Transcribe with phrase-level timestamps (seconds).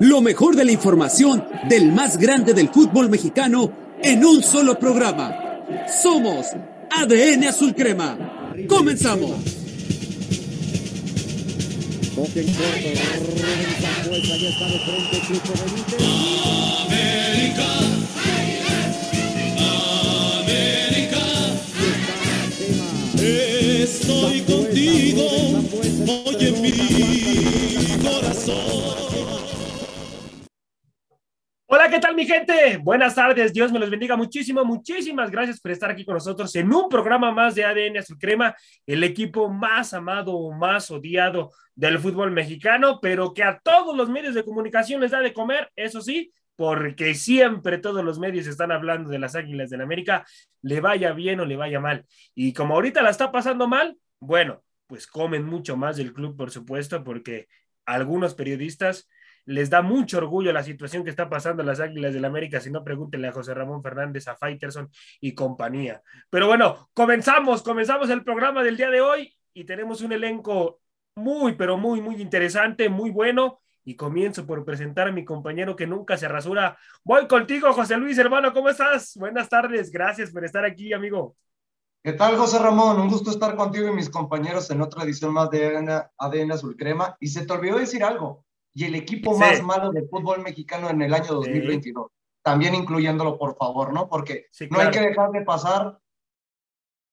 [0.00, 5.64] Lo mejor de la información del más grande del fútbol mexicano en un solo programa.
[6.02, 6.46] Somos
[6.90, 8.16] ADN Azul Crema.
[8.68, 9.32] Comenzamos.
[16.86, 17.68] América.
[23.20, 25.26] Estoy contigo,
[26.06, 26.72] hoy en mi
[28.00, 28.87] corazón.
[31.90, 32.78] ¿Qué tal mi gente?
[32.82, 36.72] Buenas tardes, Dios me los bendiga muchísimo, muchísimas gracias por estar aquí con nosotros en
[36.72, 41.98] un programa más de ADN Azul Crema, el equipo más amado o más odiado del
[41.98, 46.02] fútbol mexicano, pero que a todos los medios de comunicación les da de comer, eso
[46.02, 50.26] sí, porque siempre todos los medios están hablando de las Águilas del América,
[50.60, 52.04] le vaya bien o le vaya mal.
[52.34, 56.50] Y como ahorita la está pasando mal, bueno, pues comen mucho más del club, por
[56.50, 57.48] supuesto, porque
[57.86, 59.08] algunos periodistas
[59.48, 62.84] les da mucho orgullo la situación que está pasando las Águilas del América, si no
[62.84, 64.90] pregúntenle a José Ramón Fernández, a Faiterson
[65.22, 66.02] y compañía.
[66.28, 70.80] Pero bueno, comenzamos, comenzamos el programa del día de hoy y tenemos un elenco
[71.14, 73.62] muy, pero muy, muy interesante, muy bueno.
[73.84, 76.76] Y comienzo por presentar a mi compañero que nunca se rasura.
[77.02, 79.16] Voy contigo, José Luis, hermano, ¿cómo estás?
[79.16, 81.36] Buenas tardes, gracias por estar aquí, amigo.
[82.04, 83.00] ¿Qué tal, José Ramón?
[83.00, 86.76] Un gusto estar contigo y mis compañeros en otra edición más de ADN, ADN Azul
[86.76, 87.16] Crema.
[87.18, 89.40] Y se te olvidó decir algo y el equipo Sí.
[89.40, 92.10] más malo del fútbol mexicano en el año 2022.
[92.42, 94.08] También incluyéndolo, por favor, ¿no?
[94.08, 94.92] Porque Sí, no hay claro.
[95.04, 95.98] que dejar de pasar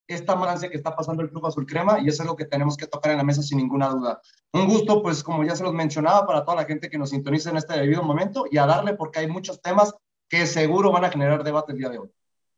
[0.08, 2.78] esta balance que está pasando el Club Azul Crema y eso es lo que tenemos
[2.78, 4.22] que tocar en la mesa sin ninguna duda.
[4.53, 7.50] Un gusto, pues como ya se los mencionaba, para toda la gente que nos sintoniza
[7.50, 9.94] en este debido momento y a darle porque hay muchos temas
[10.30, 12.09] que seguro van a generar debate el día de hoy.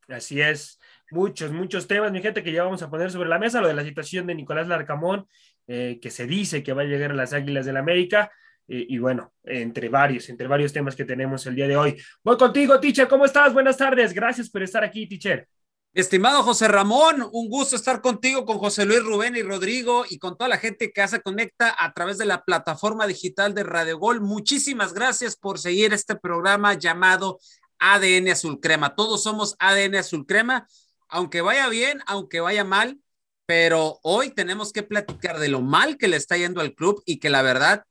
[0.09, 0.79] Así es,
[1.11, 3.73] muchos, muchos temas, mi gente, que ya vamos a poner sobre la mesa, lo de
[3.73, 5.27] la situación de Nicolás Larcamón,
[5.67, 8.29] eh, que se dice que va a llegar a las Águilas del América,
[8.67, 11.97] y bueno, entre varios, entre varios temas que tenemos el día de hoy.
[12.23, 13.53] Voy contigo, teacher, ¿cómo estás?
[13.53, 15.47] Buenas tardes, gracias por estar aquí, teacher.
[15.93, 20.37] Estimado José Ramón, un gusto estar contigo, con José Luis Rubén y Rodrigo y con
[20.37, 24.21] toda la gente que se conecta a través de la plataforma digital de Radio Gol.
[24.21, 27.39] Muchísimas gracias por seguir este programa llamado
[27.79, 28.95] ADN Azul Crema.
[28.95, 30.67] Todos somos ADN Azul Crema,
[31.09, 32.99] aunque vaya bien, aunque vaya mal,
[33.47, 37.17] pero hoy tenemos que platicar de lo mal que le está yendo al club y
[37.17, 37.85] que la verdad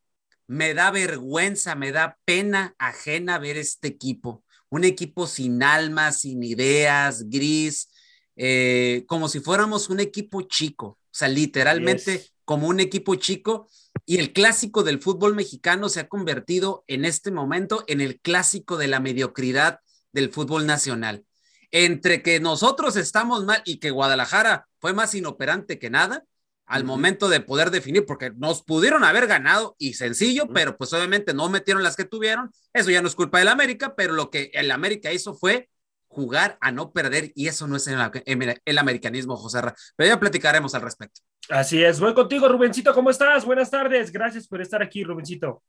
[0.47, 4.45] me da vergüenza, me da pena ajena ver este equipo.
[4.69, 7.89] Un equipo sin alma, sin ideas, gris,
[8.37, 12.33] eh, como si fuéramos un equipo chico, o sea, literalmente Yes.
[12.45, 13.69] como un equipo chico.
[14.05, 18.77] Y el clásico del fútbol mexicano se ha convertido en este momento en el clásico
[18.77, 19.81] de la mediocridad
[20.13, 21.25] del fútbol nacional.
[21.73, 26.25] Entre que nosotros estamos mal y que Guadalajara fue más inoperante que nada,
[26.67, 31.33] al momento de poder definir, porque nos pudieron haber ganado y sencillo, pero pues obviamente
[31.33, 32.51] no metieron las que tuvieron.
[32.73, 35.69] Eso ya no es culpa del América, pero lo que el América hizo fue
[36.09, 39.75] jugar a no perder y eso no es el, el americanismo, José Ra.
[39.97, 41.21] Pero ya platicaremos al respecto.
[41.49, 43.45] Así es, voy contigo, Rubencito, ¿cómo estás?
[43.45, 45.63] Buenas tardes, gracias por estar aquí, Rubencito.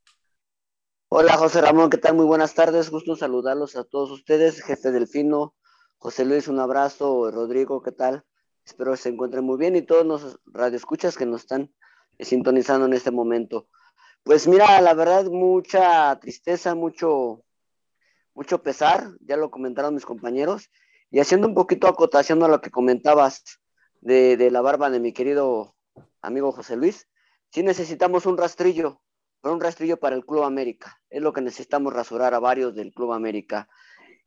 [1.09, 2.15] Hola José Ramón, ¿qué tal?
[2.15, 5.53] Muy buenas tardes, gusto saludarlos a todos ustedes, jefe Delfino,
[5.97, 8.23] José Luis, un abrazo, Rodrigo, ¿qué tal?
[8.67, 11.73] Espero se encuentren muy bien y todos los radioescuchas que nos están
[12.19, 13.69] sintonizando en este momento.
[14.23, 17.45] Pues mira, la verdad, mucha tristeza, mucho,
[18.33, 20.69] mucho pesar, ya lo comentaron mis compañeros,
[21.09, 23.61] y haciendo un poquito acotación a lo que comentabas
[24.01, 25.73] de, de la barba de mi querido
[26.21, 27.07] amigo José Luis,
[27.51, 29.01] sí necesitamos un rastrillo,
[29.41, 30.99] pero un rastrillo para el Club América.
[31.09, 33.69] Es lo que necesitamos rasurar a varios del Club América.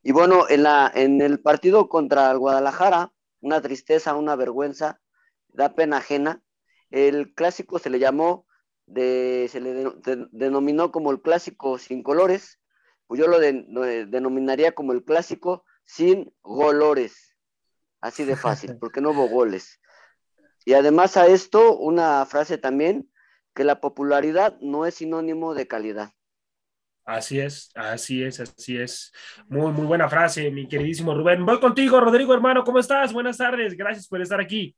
[0.02, 5.00] Y bueno, en, la, en el partido contra el Guadalajara, una tristeza, una vergüenza,
[5.48, 6.42] da pena ajena.
[6.90, 8.46] El clásico se le llamó,
[8.86, 12.58] de, se le de- de- denominó como el clásico sin colores,
[13.06, 17.36] pues yo lo, de- lo de- denominaría como el clásico sin golores.
[18.00, 19.80] Así de fácil, porque no hubo goles.
[20.64, 23.10] Y además a esto, una frase también,
[23.54, 26.12] que la popularidad no es sinónimo de calidad.
[27.10, 29.10] Así es, así es, así es.
[29.48, 31.44] Muy, muy buena frase, mi queridísimo Rubén.
[31.44, 33.12] Voy contigo, Rodrigo, hermano, ¿cómo estás?
[33.12, 34.76] Buenas tardes, gracias por estar aquí.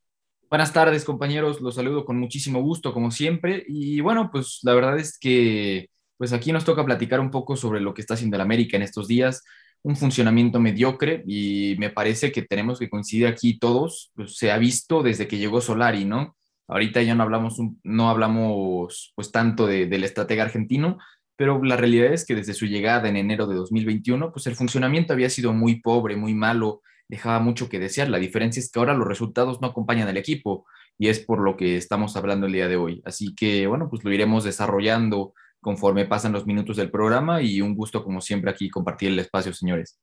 [0.49, 1.61] Buenas tardes, compañeros.
[1.61, 3.63] Los saludo con muchísimo gusto, como siempre.
[3.67, 7.81] Y bueno, pues la verdad es que pues aquí nos toca platicar un poco sobre
[7.81, 9.43] lo que está haciendo el América en estos días.
[9.83, 14.11] Un funcionamiento mediocre y me parece que tenemos que coincidir aquí todos.
[14.15, 16.35] Pues, se ha visto desde que llegó Solari, ¿no?
[16.67, 20.97] Ahorita ya no hablamos, no hablamos pues tanto de- del estratega argentino,
[21.35, 25.13] pero la realidad es que desde su llegada en enero de 2021, pues el funcionamiento
[25.13, 28.09] había sido muy pobre, muy malo, dejaba mucho que desear.
[28.09, 30.65] La diferencia es que ahora los resultados no acompañan al equipo
[30.97, 33.01] y es por lo que estamos hablando el día de hoy.
[33.05, 37.75] Así que, bueno, pues lo iremos desarrollando conforme pasan los minutos del programa y un
[37.75, 39.99] gusto como siempre aquí compartir el espacio, señores.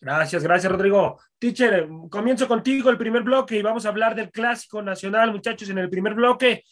[0.00, 1.18] Gracias, gracias Rodrigo.
[1.38, 5.78] Teacher, comienzo contigo el primer bloque y vamos a hablar del clásico nacional, muchachos, en
[5.78, 6.64] el primer bloque.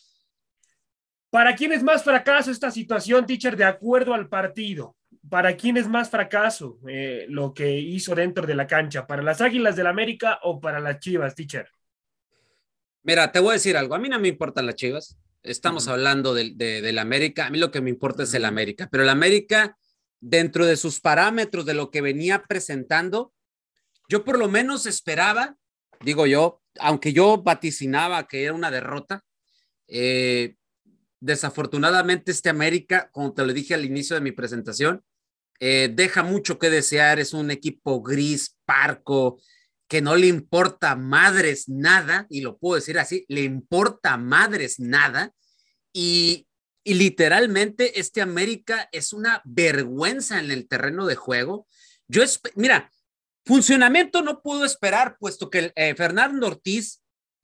[1.32, 4.99] ¿Para quién es más fracaso esta situación, teacher, de acuerdo al partido?
[5.31, 9.06] ¿Para quién es más fracaso eh, lo que hizo dentro de la cancha?
[9.06, 11.70] ¿Para las Águilas del América o para las Chivas, teacher?
[13.02, 13.94] Mira, te voy a decir algo.
[13.94, 15.17] A mí no me importan las Chivas.
[15.43, 17.46] Estamos hablando del de, América.
[17.46, 18.90] A mí lo que me importa es el América.
[18.93, 19.78] Pero el América,
[20.20, 23.32] dentro de sus parámetros de lo que venía presentando,
[24.06, 25.56] yo por lo menos esperaba,
[26.02, 29.25] digo yo, aunque yo vaticinaba que era una derrota,
[29.88, 30.56] eh,
[31.23, 35.05] desafortunadamente este América, como te lo dije al inicio de mi presentación,
[35.61, 39.41] eh, deja mucho que desear, es un equipo gris, parco,
[39.89, 45.33] que no le importa madres nada, y lo puedo decir así, le importa madres nada,
[45.93, 46.49] y,
[46.85, 51.69] literalmente este América es una vergüenza en el terreno de juego.
[52.09, 52.25] Yo,
[52.57, 52.91] mira,
[53.47, 57.01] funcionamiento no puedo esperar, puesto que eh, Fernando Ortiz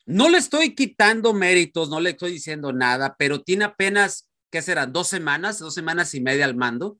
[0.08, 4.86] no le estoy quitando méritos, no le estoy diciendo nada, pero tiene apenas, ¿qué será?
[4.86, 6.98] Dos semanas, dos semanas y media al mando.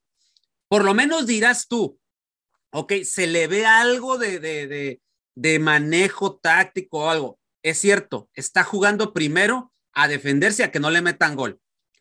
[0.69, 1.99] Por lo menos dirás tú,
[2.70, 5.00] ok, se le ve algo de, de,
[5.34, 7.38] de, manejo táctico o algo.
[7.62, 11.58] Es cierto, está jugando primero a defenderse a que no le metan gol.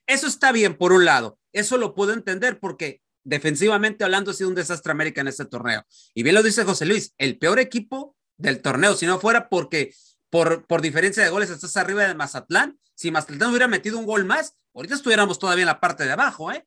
[0.08, 1.40] Eso está bien, por un lado.
[1.54, 5.86] Eso lo puedo entender porque defensivamente hablando ha sido un desastre América en este torneo.
[6.14, 9.94] Y bien lo dice José Luis, el peor equipo del torneo, si no fuera porque
[10.30, 12.80] por, por diferencia de goles estás arriba de Mazatlán.
[12.96, 16.52] Si Mazatlán hubiera metido un gol más, ahorita estuviéramos todavía en la parte de abajo,
[16.52, 16.66] ¿eh?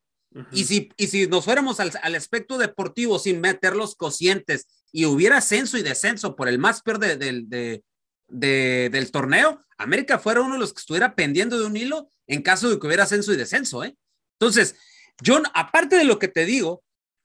[0.53, 5.05] y, si, y si nos fuéramos al, al, aspecto deportivo sin meter los cocientes y
[5.07, 7.83] hubiera ascenso y descenso por el más peor de, de,
[8.29, 12.43] de, del torneo, América fuera uno de los que estuviera pendiendo de un hilo en
[12.43, 13.97] caso de que hubiera ascenso y descenso, ¿eh?
[14.39, 14.77] Entonces,
[15.21, 16.83] yo, aparte de lo que te digo,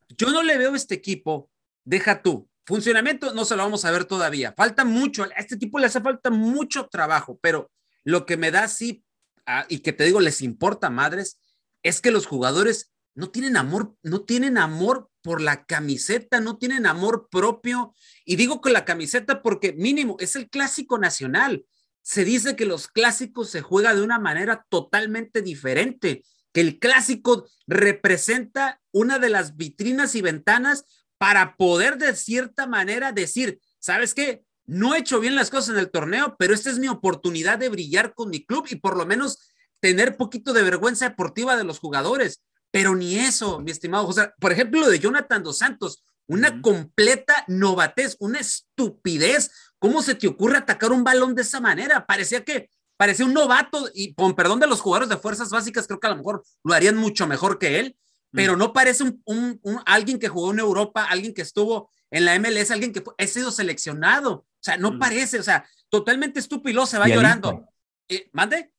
[0.09, 1.49] yo no le veo a este equipo,
[1.83, 4.53] deja tú, Funcionamiento no se lo vamos a ver todavía.
[4.57, 7.71] Falta mucho, a este tipo le hace falta mucho trabajo, pero
[8.03, 9.03] lo que me da sí,
[9.45, 11.39] ah, y que te digo, les importa madres,
[11.83, 16.85] es que los jugadores no tienen amor, no tienen amor por la camiseta, no tienen
[16.85, 17.93] amor propio.
[18.25, 21.65] Y digo que la camiseta porque mínimo es el clásico nacional.
[22.01, 27.47] Se dice que los clásicos se juega de una manera totalmente diferente, que el clásico
[27.67, 30.85] representa una de las vitrinas y ventanas
[31.17, 34.43] para poder de cierta manera decir, ¿sabes qué?
[34.65, 37.69] No he hecho bien las cosas en el torneo, pero esta es mi oportunidad de
[37.69, 41.79] brillar con mi club y por lo menos tener poquito de vergüenza deportiva de los
[41.79, 42.41] jugadores.
[42.71, 44.31] Pero ni eso, mi estimado José.
[44.39, 49.51] Por ejemplo, lo de Jonathan Dos Santos, una completa novatez, una estupidez.
[49.79, 52.05] ¿Cómo se te ocurre atacar un balón de esa manera?
[52.05, 55.99] Parecía que parecía un novato y con perdón de los jugadores de fuerzas básicas, creo
[55.99, 57.97] que a lo mejor lo harían mucho mejor que él,
[58.35, 62.71] pero no parece un, alguien que jugó en Europa, alguien que estuvo en la MLS,
[62.71, 64.33] alguien que ha sido seleccionado.
[64.33, 67.67] O sea, no parece, o sea, totalmente estúpido, se va llorando.
[68.07, 68.71] Eh, ¿Mande?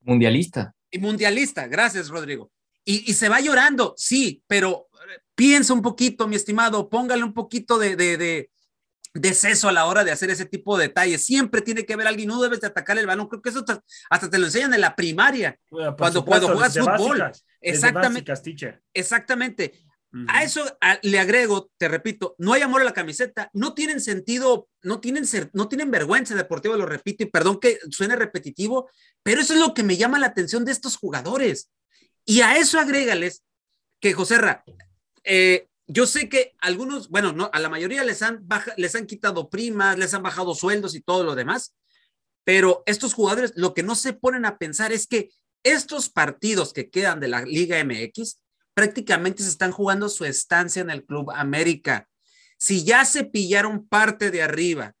[0.00, 0.74] Mundialista.
[0.90, 2.50] Y mundialista, gracias, Rodrigo.
[2.84, 7.78] Y, se va llorando, sí, pero eh, piensa un poquito, mi estimado, póngale un poquito
[7.78, 8.50] de, de,
[9.14, 11.24] de, seso a la hora de hacer ese tipo de detalles.
[11.24, 13.28] Siempre tiene que haber alguien, no debes de atacar el balón.
[13.28, 13.64] Creo que eso
[14.08, 17.30] hasta te lo enseñan en la primaria, cuando, cuando juegas fútbol.
[17.60, 18.32] Exactamente.
[18.94, 19.72] Exactamente.
[20.26, 20.64] A eso
[21.02, 25.24] le agrego, te repito, no hay amor a la camiseta, no tienen sentido, no tienen,
[25.24, 28.90] ser, no tienen vergüenza deportiva, lo repito, y perdón que suene repetitivo,
[29.22, 31.70] pero eso es lo que me llama la atención de estos jugadores.
[32.24, 33.44] Y a eso agrégales
[34.00, 34.64] que, José Ra,
[35.22, 38.44] eh, yo sé que algunos, bueno, no, a la mayoría les han,
[38.76, 41.76] les han quitado primas, les han bajado sueldos y todo lo demás,
[42.42, 45.30] pero estos jugadores lo que no se ponen a pensar es que
[45.62, 48.40] estos partidos que quedan de la Liga MX
[48.74, 52.08] prácticamente se están jugando su estancia en el Club América.
[52.56, 54.94] Si ya se pillaron parte de arriba,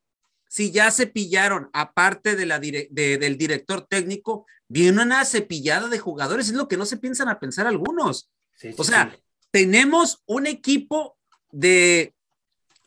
[0.48, 6.48] si ya se pillaron aparte de la del director técnico, viene una cepillada de jugadores,
[6.48, 8.30] es lo que no se piensan a pensar algunos.
[8.76, 9.16] o sea,
[9.50, 11.16] tenemos un equipo
[11.50, 12.14] de,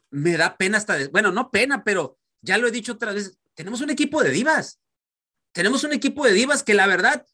[0.09, 3.37] me da pena hasta, de, bueno, no pena, pero ya lo he dicho otra vez,
[3.53, 4.79] tenemos un equipo de divas.
[5.53, 7.25] Tenemos un equipo de divas que la verdad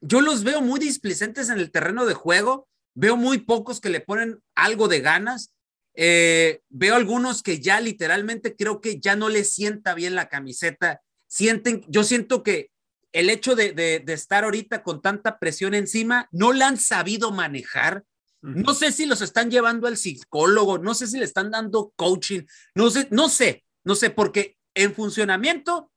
[0.00, 4.00] yo los veo muy displicentes en el terreno de juego, veo muy pocos que le
[4.00, 5.52] ponen algo de ganas,
[5.94, 11.00] eh, veo algunos que ya literalmente creo que ya no les sienta bien la camiseta,
[11.26, 12.70] sienten, yo siento que
[13.12, 18.04] el hecho de, de, estar ahorita con tanta presión encima, no la han sabido manejar.
[18.42, 22.42] No sé si los están llevando al psicólogo, no sé si le están dando coaching,
[22.74, 25.90] no sé, no sé, no sé, porque en funcionamiento,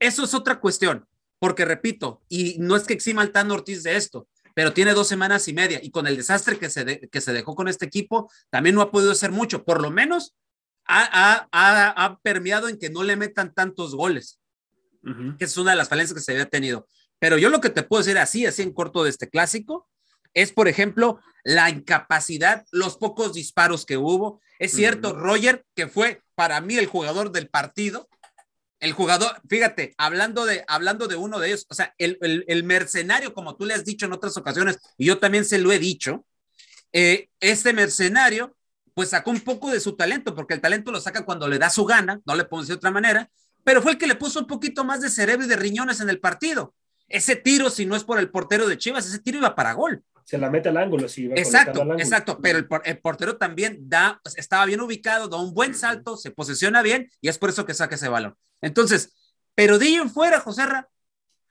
[0.00, 1.06] eso es otra cuestión.
[1.38, 5.06] Porque repito, y no es que exima al Tan Ortiz de esto, pero tiene dos
[5.06, 7.84] semanas y media y con el desastre que se, de, que se dejó con este
[7.84, 10.34] equipo, también no ha podido hacer mucho, por lo menos
[10.86, 14.40] ha, ha, ha permeado en que no le metan tantos goles,
[15.02, 15.36] uh -huh.
[15.36, 16.86] que es una de las falencias que se había tenido.
[17.18, 19.88] Pero yo lo que te puedo decir así, así en corto de este clásico,
[20.32, 24.40] es, por ejemplo, la incapacidad, los pocos disparos que hubo.
[24.58, 25.20] Es cierto, uh -huh.
[25.20, 28.08] Roger, que fue para mí el jugador del partido,
[28.80, 33.32] el jugador, fíjate, hablando de, hablando de uno de ellos, o sea, el, el, mercenario,
[33.32, 36.26] como tú le has dicho en otras ocasiones, y yo también se lo he dicho,
[36.92, 38.56] eh, este mercenario,
[38.94, 41.70] pues sacó un poco de su talento, porque el talento lo saca cuando le da
[41.70, 43.30] su gana, no le puedo decir de otra manera,
[43.64, 46.08] pero fue el que le puso un poquito más de cerebro y de riñones en
[46.08, 46.74] el partido.
[47.08, 50.04] Ese tiro, si no es por el portero de Chivas, ese tiro iba para gol.
[50.26, 51.30] Se la mete al ángulo, sí.
[51.36, 52.00] exacto, ángulo.
[52.00, 56.16] exacto, pero el, el, portero también da, pues, estaba bien ubicado, da un buen salto,
[56.16, 58.36] se posiciona bien y es por eso que saca ese balón.
[58.60, 59.14] Entonces,
[59.54, 60.88] pero de ahí en fuera, Joserra,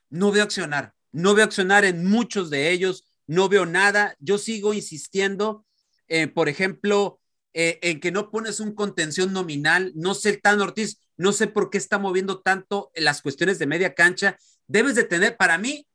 [0.10, 4.16] no veo accionar, no veo accionar en muchos de ellos, no veo nada.
[4.20, 5.66] Yo sigo insistiendo,
[6.10, 7.22] eh, por ejemplo,
[7.54, 9.94] eh, en que no pones un contención nominal.
[9.96, 13.68] No sé, el Tan Ortiz, no sé por qué está moviendo tanto las cuestiones de
[13.68, 14.38] media cancha.
[14.68, 15.88] Debes de tener, para mí,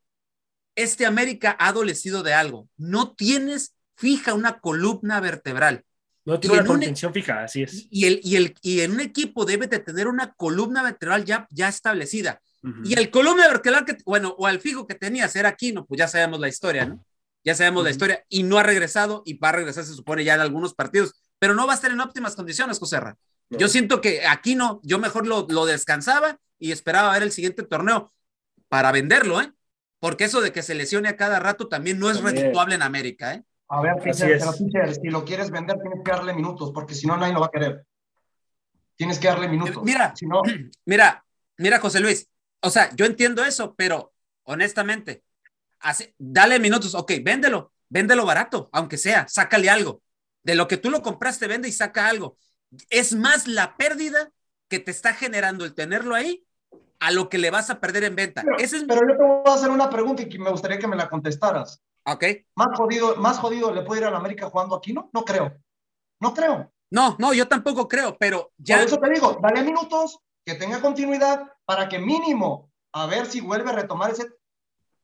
[0.74, 2.68] este América ha adolecido de algo.
[2.76, 5.84] No tienes fija una columna vertebral.
[6.24, 7.86] No tiene una contención un, fija, así es.
[7.90, 11.46] Y, el, y, el, y en un equipo debe de tener una columna vertebral ya,
[11.50, 12.40] ya establecida.
[12.62, 12.88] Uh -huh.
[12.90, 16.08] Y el columna vertebral, que, bueno, o al fijo que tenías era Aquino, pues ya
[16.08, 17.04] sabemos la historia, ¿no?
[17.42, 17.84] Ya sabemos uh -huh.
[17.84, 18.24] la historia.
[18.28, 21.14] Y no ha regresado y va a regresar, se supone, ya en algunos partidos.
[21.38, 23.16] Pero no va a estar en óptimas condiciones, José no.
[23.58, 28.12] Yo siento que Aquino, yo mejor lo, lo descansaba y esperaba ver el siguiente torneo
[28.68, 29.52] para venderlo, ¿eh?
[30.00, 33.34] Porque eso de que se lesione a cada rato también no es redituable en América,
[33.34, 33.44] ¿eh?
[33.68, 37.32] A ver, pero, si lo quieres vender, tienes que darle minutos, porque si no, nadie
[37.32, 37.86] lo va a querer.
[38.96, 39.84] Tienes que darle minutos.
[39.84, 40.42] Mira, si no...
[40.86, 41.24] mira,
[41.56, 42.28] mira, José Luis.
[42.62, 45.22] O sea, yo entiendo eso, pero honestamente,
[46.18, 50.02] dale minutos, ok, véndelo, véndelo barato, aunque sea, sácale algo.
[50.42, 52.36] De lo que tú lo compraste, vende y saca algo.
[52.88, 54.32] Es más la pérdida
[54.68, 56.44] que te está generando el tenerlo ahí
[57.00, 58.42] a lo que le vas a perder en venta.
[58.44, 58.84] Pero, Ese es...
[58.84, 61.82] pero yo te voy a hacer una pregunta y me gustaría que me la contestaras.
[62.06, 62.24] Ok.
[62.54, 64.92] ¿Más jodido, más jodido le puede ir a la América jugando aquí?
[64.92, 65.52] No, no creo.
[66.20, 66.70] No creo.
[66.90, 68.76] No, no, yo tampoco creo, pero ya.
[68.76, 73.40] Por eso te digo, dale minutos, que tenga continuidad, para que mínimo, a ver si
[73.40, 74.26] vuelve a retomar ese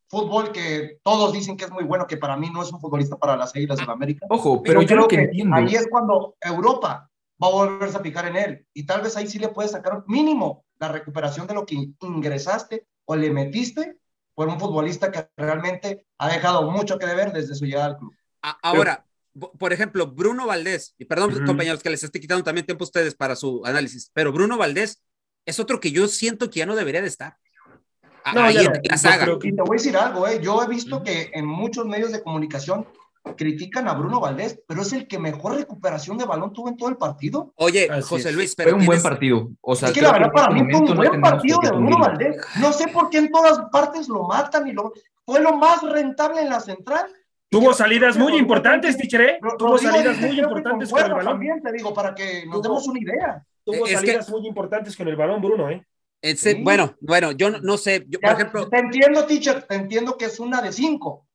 [0.08, 3.16] fútbol que todos dicen que es muy bueno, que para mí no es un futbolista
[3.16, 4.26] para las Águilas de la América.
[4.28, 7.10] Ojo, pero, pero yo creo que, que ahí es cuando Europa
[7.42, 8.66] va a volverse a picar en él.
[8.74, 12.86] Y tal vez ahí sí le puedes sacar mínimo la recuperación de lo que ingresaste
[13.04, 13.96] o le metiste
[14.34, 18.14] por un futbolista que realmente ha dejado mucho que deber desde su llegada al club.
[18.62, 21.46] Ahora, pero, por ejemplo, Bruno Valdés, y perdón, uh -huh.
[21.46, 25.02] compañeros, que les estoy quitando también tiempo a ustedes para su análisis, pero Bruno Valdés
[25.46, 27.36] es otro que yo siento que ya no debería de estar.
[28.34, 29.24] No, ahí en la saga.
[29.24, 30.40] Pero, y te voy a decir algo, ¿eh?
[30.42, 31.04] yo he visto uh -huh.
[31.04, 32.86] que en muchos medios de comunicación
[33.34, 36.88] critican a Bruno Valdés, pero es el que mejor recuperación de balón tuvo en todo
[36.88, 37.52] el partido.
[37.56, 39.50] Oye, Así José Luis, pero fue un buen partido.
[39.60, 42.36] O sea, es que la verdad para mí fue un buen partido de Bruno Valdés.
[42.60, 44.92] No sé por qué en todas partes lo matan y lo
[45.24, 47.06] fue lo más rentable en la central.
[47.48, 49.38] Tuvo salidas muy importantes, Tichere.
[49.58, 51.32] Tuvo salidas muy importantes con el balón.
[51.32, 53.44] También te digo para que nos demos una idea.
[53.64, 55.84] Tuvo salidas muy importantes con el balón, Bruno, ¿eh?
[56.22, 56.62] Ese, sí.
[56.62, 58.68] Bueno, bueno, yo no, no sé, yo, ya, por ejemplo.
[58.68, 61.26] Te entiendo, teacher, te entiendo que es una de cinco,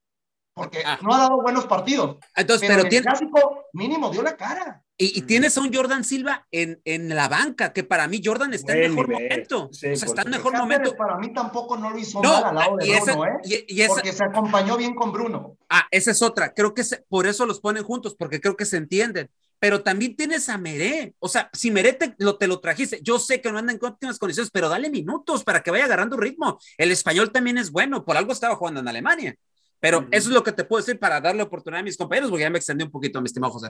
[0.54, 1.00] porque ah.
[1.02, 2.18] no ha dado buenos partidos.
[2.36, 3.06] Entonces, pero, pero tiene...
[3.08, 4.84] el clásico mínimo dio la cara.
[4.98, 8.54] Y, y, tienes a un Jordan Silva en, en la banca, que para mí Jordan
[8.54, 9.24] está Buen en mejor nivel.
[9.24, 9.70] momento.
[9.72, 10.96] Sí, o sea, está en mejor momento.
[10.96, 13.66] Para mí tampoco no lo hizo no, mal al lado de y Bruno, esa, ¿eh?
[13.68, 15.58] Y, y esa, porque se acompañó bien con Bruno.
[15.70, 16.54] Ah, esa es otra.
[16.54, 19.30] Creo que se, por eso los ponen juntos, porque creo que se entienden
[19.62, 21.14] pero también tienes a Meré.
[21.20, 23.80] O sea, si Meré te lo, te lo trajiste, yo sé que no anda en
[23.80, 26.58] óptimas condiciones, pero dale minutos para que vaya agarrando ritmo.
[26.80, 29.36] El español también es bueno, por algo estaba jugando en Alemania.
[29.82, 30.08] Pero uh -huh.
[30.12, 32.50] eso es lo que te puedo decir para darle oportunidad a mis compañeros, porque ya
[32.50, 33.68] me extendí un poquito, mi estimado José.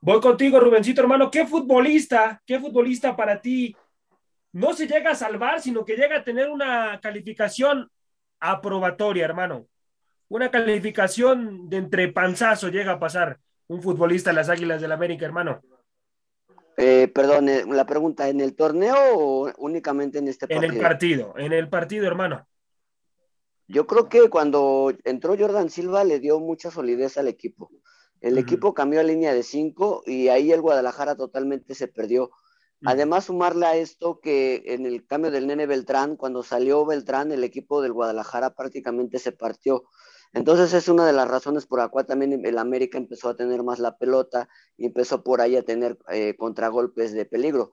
[0.00, 1.30] Voy contigo, Rubencito, hermano.
[1.30, 3.76] ¿Qué futbolista, qué futbolista para ti
[4.52, 7.90] no se llega a salvar, sino que llega a tener una calificación
[8.38, 9.66] aprobatoria, hermano?
[10.28, 14.94] Una calificación de entre panzazo llega a pasar un futbolista de las Águilas del la
[14.94, 15.60] América, hermano?
[16.76, 20.64] Eh, perdón, eh, la pregunta, ¿en el torneo o únicamente en este partido?
[20.64, 22.46] En el partido, en el partido, hermano.
[23.66, 27.70] Yo creo que cuando entró Jordan Silva le dio mucha solidez al equipo.
[28.20, 28.40] El uh -huh.
[28.40, 32.24] equipo cambió a línea de cinco y ahí el Guadalajara totalmente se perdió.
[32.24, 32.92] Uh -huh.
[32.92, 37.44] Además, sumarle a esto que en el cambio del nene Beltrán, cuando salió Beltrán, el
[37.44, 39.84] equipo del Guadalajara prácticamente se partió.
[40.34, 43.62] Entonces es una de las razones por la cual también el América empezó a tener
[43.62, 47.72] más la pelota y empezó por ahí a tener eh, contragolpes de peligro.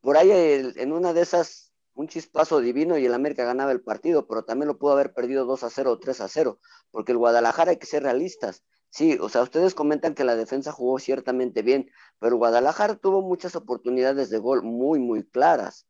[0.00, 1.67] Por ahí en una de esas
[1.98, 5.44] un chispazo divino y el América ganaba el partido, pero también lo pudo haber perdido
[5.46, 6.60] 2 a 0 o 3 a 0,
[6.92, 8.62] porque el Guadalajara hay que ser realistas.
[8.88, 11.90] Sí, o sea, ustedes comentan que la defensa jugó ciertamente bien,
[12.20, 15.86] pero Guadalajara tuvo muchas oportunidades de gol muy, muy claras.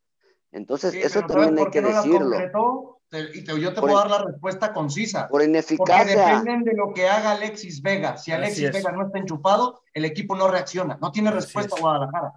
[0.50, 2.31] Entonces, Sí, eso también ¿sabes hay que no decirlo.
[2.31, 2.95] concretó?
[3.11, 5.21] Te- y te- yo te Por puedo in- dar la respuesta concisa.
[5.29, 6.27] Por Porque ineficacia.
[6.27, 8.17] dependen de lo que haga Alexis Vega.
[8.17, 8.73] Si Así Alexis es.
[8.73, 10.99] Vega no está enchufado, el equipo no reacciona.
[11.03, 11.81] No tiene Así respuesta es.
[11.83, 12.33] Guadalajara.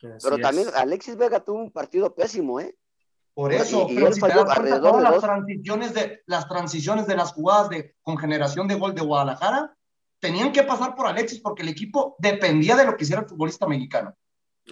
[0.00, 0.74] Pero también es.
[0.74, 2.74] Alexis Vega tuvo un partido pésimo, ¿eh?
[3.34, 5.02] Por Bueno, eso, y- y pero él si te falló das cuenta, alrededor todas de
[5.04, 5.22] las dos.
[5.22, 9.76] transiciones de las transiciones de las jugadas de con generación de gol de Guadalajara
[10.20, 13.66] tenían que pasar por Alexis porque el equipo dependía de lo que hiciera el futbolista
[13.66, 14.14] mexicano.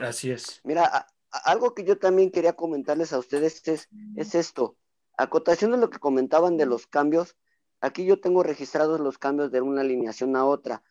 [0.01, 0.61] Así es.
[0.63, 4.77] Mira, a- a- algo que yo también quería comentarles a ustedes es, es esto.
[5.17, 7.37] Acotación de lo que comentaban de los cambios.
[7.81, 10.83] Aquí yo tengo registrados los cambios de una alineación a otra.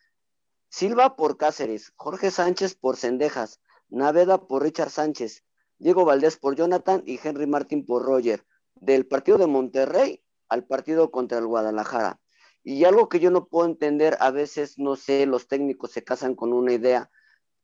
[0.69, 3.59] Silva por Cáceres, Jorge Sánchez por Cendejas,
[3.89, 5.43] Naveda por Richard Sánchez,
[5.79, 8.45] Diego Valdés por Jonathan y Henry Martín por Roger.
[8.75, 12.19] Del partido de Monterrey al partido contra el Guadalajara.
[12.63, 16.35] Y algo que yo no puedo entender, a veces, no sé, los técnicos se casan
[16.35, 17.09] con una idea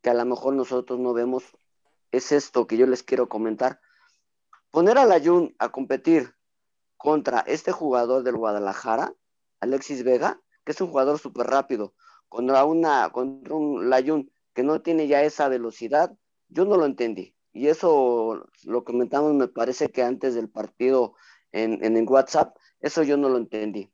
[0.01, 1.43] que a lo mejor nosotros no vemos,
[2.11, 3.81] es esto que yo les quiero comentar.
[4.71, 6.33] Poner a Layun a competir
[6.95, 9.13] contra este jugador del Guadalajara,
[9.59, 11.93] Alexis Vega, que es un jugador súper rápido,
[12.29, 16.15] contra, una, contra un Layun que no tiene ya esa velocidad,
[16.47, 17.34] yo no lo entendí.
[17.55, 21.15] Y eso lo comentamos, me parece que antes del partido
[21.53, 23.89] en, en, en WhatsApp, eso yo no lo entendí.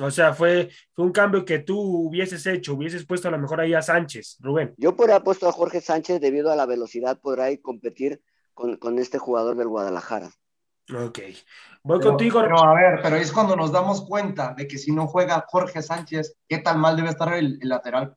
[0.00, 3.60] O sea, fue, fue un cambio que tú hubieses hecho, hubieses puesto a lo mejor
[3.60, 4.72] ahí a Sánchez, Rubén.
[4.78, 8.22] Yo podría haber puesto a Jorge Sánchez debido a la velocidad, podrá ir competir
[8.54, 10.30] con, con este jugador del Guadalajara.
[10.90, 11.18] Ok.
[11.82, 12.40] Voy Pero, contigo.
[12.40, 15.82] pero, a ver, pero es cuando nos damos cuenta de que si no juega Jorge
[15.82, 18.16] Sánchez, qué tan mal debe estar el, el lateral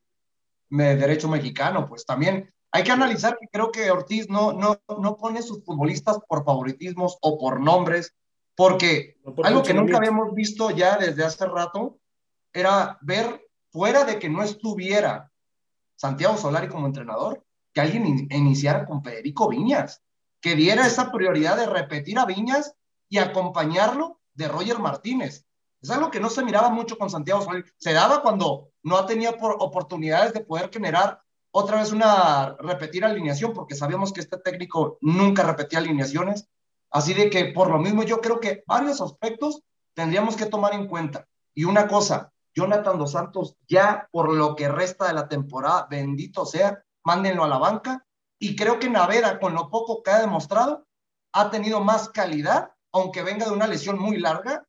[0.69, 1.89] de derecho mexicano.
[1.89, 6.19] Pues también hay que analizar que creo que Ortiz no, no, no pone sus futbolistas
[6.27, 8.13] por favoritismos o por nombres,
[8.55, 11.97] porque No por algo que nunca habíamos visto ya desde hace rato
[12.53, 15.31] era ver, fuera de que no estuviera
[15.95, 20.03] Santiago Solari como entrenador, que alguien in- iniciara con Federico Viñas,
[20.39, 22.75] que diera esa prioridad de repetir a Viñas
[23.09, 25.45] y acompañarlo de Roger Martínez.
[25.81, 27.63] Es algo que no se miraba mucho con Santiago Solari.
[27.77, 31.21] Se daba cuando no tenía por oportunidades de poder generar
[31.59, 36.47] otra vez una repetir alineación, porque sabíamos que este técnico nunca repetía alineaciones.
[36.91, 39.63] Así de que por lo mismo yo creo que varios aspectos
[39.95, 41.27] tendríamos que tomar en cuenta.
[41.55, 46.45] Y una cosa, Jonathan Dos Santos ya por lo que resta de la temporada, bendito
[46.45, 48.05] sea, mándenlo a la banca.
[48.37, 50.85] Y creo que Navera, con lo poco que ha demostrado,
[51.33, 54.67] ha tenido más calidad, aunque venga de una lesión muy larga,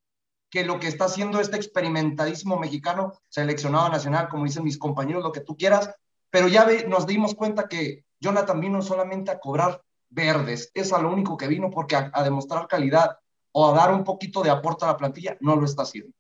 [0.48, 5.33] que lo que está haciendo este experimentadísimo mexicano seleccionado nacional, como dicen mis compañeros, lo
[5.33, 5.94] que tú quieras.
[6.31, 10.71] Pero ya nos dimos cuenta que Jonathan vino solamente a cobrar verdes.
[10.75, 13.19] Es a lo único que vino porque a, demostrar calidad
[13.53, 16.12] o a dar un poquito de aporte a la plantilla, no lo está haciendo.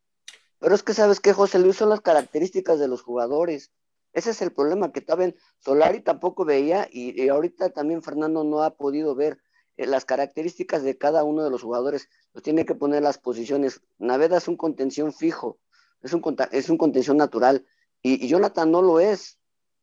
[0.58, 3.70] Pero es que sabes que José Luis son las características de los jugadores.
[4.12, 8.62] Ese es el problema que también Solari tampoco veía y, y ahorita también Fernando no
[8.62, 9.38] ha podido ver
[9.76, 12.08] eh, las características de cada uno de los jugadores.
[12.32, 13.80] Los tiene que poner las posiciones.
[13.98, 15.58] Naveda es un contención fijo,
[16.02, 17.66] es un, es un contención natural
[18.02, 19.37] y, y Jonathan no lo es.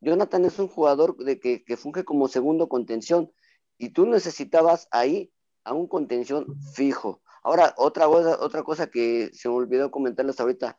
[0.05, 3.31] Jonathan es un jugador de que, que funge como segundo contención
[3.79, 5.31] y tú necesitabas ahí
[5.63, 7.21] a un contención fijo.
[7.43, 10.77] Ahora, otra cosa, otra cosa que se me olvidó comentarles ahorita,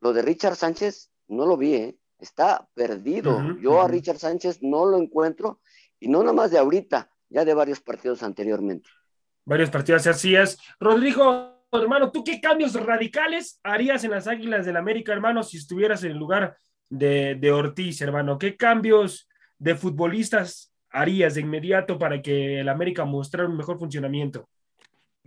[0.00, 1.98] lo de Richard Sánchez, no lo vi, ¿eh?
[2.18, 3.56] está perdido.
[3.60, 3.88] Yo a.
[3.88, 5.60] Richard Sánchez no lo encuentro,
[6.00, 8.90] y no nada más de ahorita, ya de varios partidos anteriormente.
[9.44, 10.58] Varios partidos así es.
[10.80, 16.02] Rodrigo, hermano, ¿tú qué cambios radicales harías en las Águilas del América, hermano, si estuvieras
[16.02, 16.56] en el lugar
[16.94, 18.38] de, de Ortiz, hermano?
[18.38, 19.28] ¿Qué cambios
[19.58, 24.48] de futbolistas harías de inmediato para que el América mostrara un mejor funcionamiento?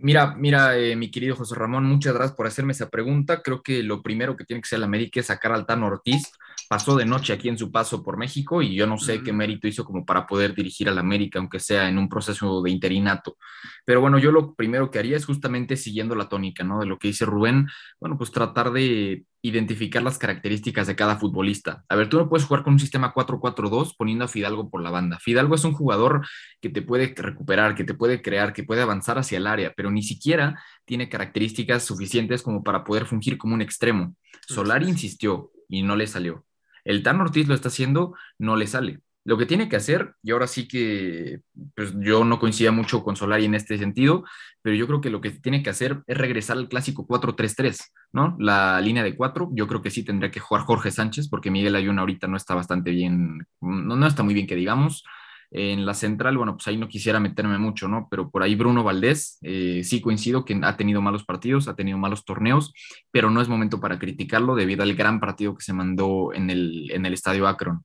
[0.00, 3.42] Mira, mira, eh, mi querido José Ramón, muchas gracias por hacerme esa pregunta.
[3.42, 6.32] Creo que lo primero que tiene que hacer el América es sacar al Tano Ortiz.
[6.68, 9.66] Pasó de noche aquí en su paso por México y yo no sé qué mérito
[9.66, 13.36] hizo como para poder dirigir al América, aunque sea en un proceso de interinato.
[13.84, 16.78] Pero bueno, yo lo primero que haría es justamente siguiendo la tónica, ¿no?
[16.78, 17.66] De lo que dice Rubén,
[17.98, 21.84] bueno, pues tratar de identificar las características de cada futbolista.
[21.88, 24.90] A ver, tú no puedes jugar con un sistema 4-4-2 poniendo a Fidalgo por la
[24.90, 25.18] banda.
[25.20, 26.26] Fidalgo es un jugador
[26.60, 29.90] que te puede recuperar, que te puede crear, que puede avanzar hacia el área, pero
[29.90, 34.16] ni siquiera tiene características suficientes como para poder fungir como un extremo.
[34.46, 36.44] Solari insistió y no le salió.
[36.84, 39.00] El Tan Ortiz lo está haciendo, no le sale.
[39.28, 41.40] Lo que tiene que hacer, y ahora sí que
[41.76, 44.24] pues yo no coincidía mucho con Solari en este sentido,
[44.62, 47.78] pero yo creo que lo que tiene que hacer es regresar al clásico 4-3-3,
[48.14, 48.36] ¿no?
[48.38, 51.76] La línea de 4, yo creo que sí tendría que jugar Jorge Sánchez, porque Miguel
[51.76, 55.04] Ayuna ahorita no está bastante bien, no, no está muy bien que digamos.
[55.50, 58.08] En la central, bueno, pues ahí no quisiera meterme mucho, ¿no?
[58.10, 61.98] Pero por ahí Bruno Valdés, eh, sí coincido que ha tenido malos partidos, ha tenido
[61.98, 62.72] malos torneos,
[63.10, 66.90] pero no es momento para criticarlo debido al gran partido que se mandó en el,
[66.92, 67.82] en el estadio Akron.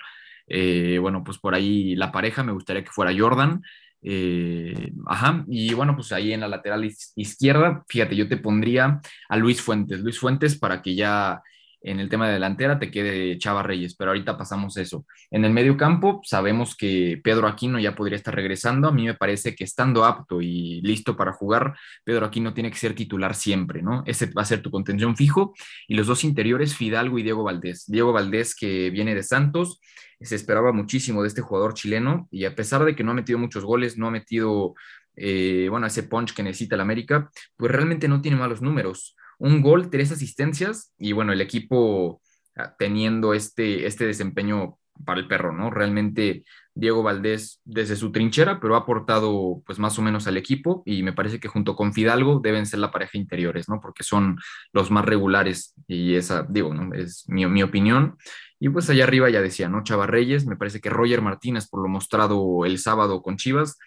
[0.48, 3.62] Eh, bueno, pues por ahí la pareja me gustaría que fuera Jordan.
[4.02, 6.84] Eh, ajá, y bueno, pues ahí en la lateral
[7.16, 10.02] izquierda, fíjate, yo te pondría a Luis Fuentes.
[10.02, 11.42] Luis Fuentes para que ya
[11.84, 15.06] en el tema de delantera te quede Chava Reyes, pero ahorita pasamos eso.
[15.30, 18.88] En el medio campo sabemos que Pedro Aquino ya podría estar regresando.
[18.88, 22.78] A mí me parece que estando apto y listo para jugar, Pedro Aquino tiene que
[22.78, 24.04] ser titular siempre, ¿no?
[24.06, 25.54] Ese va a ser tu contención fijo.
[25.88, 27.86] Y los dos interiores, Fidalgo y Diego Valdés.
[27.88, 29.82] Diego Valdés que viene de Santos,
[30.22, 33.38] se esperaba muchísimo de este jugador chileno y a pesar de que no ha metido
[33.40, 34.74] muchos goles, no ha metido,
[35.18, 39.62] eh, bueno, ese punch que necesita el América, pues realmente no tiene malos números un
[39.62, 42.22] gol, tres asistencias y bueno, el equipo
[42.56, 45.70] ah, teniendo este, este desempeño para el perro, ¿no?
[45.70, 50.82] Realmente Diego Valdés desde su trinchera, pero ha aportado pues más o menos al equipo
[50.86, 53.82] y me parece que junto con Fidalgo deben ser la pareja interiores, ¿no?
[53.82, 54.38] Porque son
[54.72, 56.94] los más regulares y esa, digo, ¿no?
[56.94, 58.16] Es mi, mi opinión.
[58.62, 59.84] Y pues allá arriba ya decía, ¿no?
[59.84, 63.78] Chava Reyes, me parece que Roger Martínez por lo mostrado el sábado con Chivas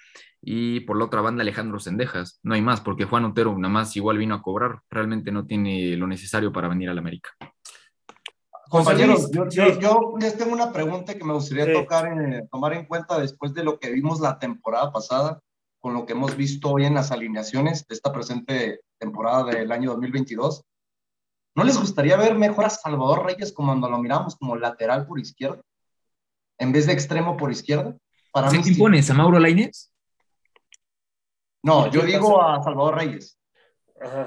[0.49, 2.39] y por la otra banda Alejandro Sendejas.
[2.45, 5.97] No hay más, porque Juan Otero nada más igual vino a cobrar, realmente no tiene
[5.97, 7.31] lo necesario para venir al América.
[8.71, 13.19] Compañeros, yo, yo, les tengo una pregunta que me gustaría tocar en, tomar en cuenta
[13.19, 15.41] después de lo que vimos la temporada pasada,
[15.81, 19.91] con lo que hemos visto hoy en las alineaciones de esta presente temporada del año
[19.91, 20.65] 2022.
[21.57, 25.19] ¿No les gustaría ver mejor a Salvador Reyes como cuando lo miramos como lateral por
[25.19, 25.61] izquierda,
[26.59, 27.97] en vez de extremo por izquierda?
[28.31, 29.91] Para ¿Se impones a Mauro Lainez?
[31.67, 33.37] No, yo digo a Salvador Reyes.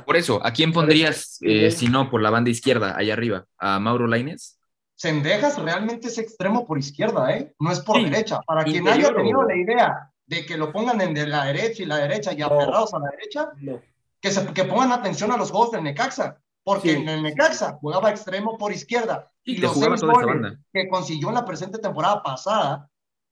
[0.06, 3.46] Por eso, ¿a quién pondrías, eh, si no, por la banda izquierda, allá arriba?
[3.58, 4.60] ¿A Mauro Laines?
[4.96, 7.54] Sendejas realmente es extremo por izquierda, ¿eh?
[7.60, 8.42] No es por derecha.
[8.42, 11.86] Para quien haya tenido la idea de que lo pongan en de la derecha y
[11.86, 13.52] la derecha y aferrados a la derecha,
[14.20, 16.42] que, se, que pongan atención a los juegos del Necaxa.
[16.62, 19.32] Porque en el Necaxa jugaba extremo por izquierda.
[19.46, 22.90] y los seis goles que consiguió en la presente temporada pasada,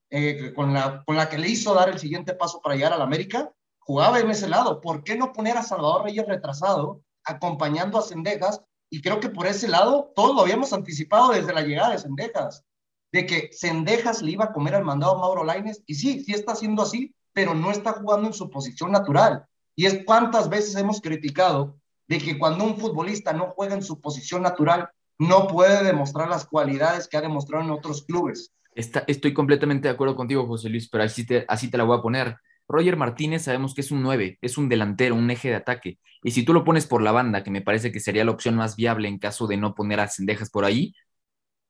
[0.09, 3.01] eh, con, la, con la que le hizo dar el siguiente paso para llegar al
[3.01, 3.51] América,
[3.87, 4.81] jugaba en ese lado.
[4.81, 8.61] ¿Por qué no poner a Salvador Reyes retrasado, acompañando a Cendejas?
[8.89, 12.65] Y creo que por ese lado todos lo habíamos anticipado desde la llegada de Cendejas,
[13.13, 15.81] de que Cendejas le iba a comer al mandado Mauro Laines.
[15.85, 19.45] Y sí, sí está haciendo así, pero no está jugando en su posición natural.
[19.73, 21.77] Y es cuántas veces hemos criticado
[22.09, 26.45] de que cuando un futbolista no juega en su posición natural, no puede demostrar las
[26.45, 28.51] cualidades que ha demostrado en otros clubes.
[28.75, 32.37] Estoy completamente de acuerdo contigo, José Luis, pero así así te la voy a poner.
[32.67, 35.99] Roger Martínez sabemos que es un 9, es un delantero, un eje de ataque.
[36.23, 38.55] Y si tú lo pones por la banda, que me parece que sería la opción
[38.55, 40.93] más viable en caso de no poner a Cendejas por ahí,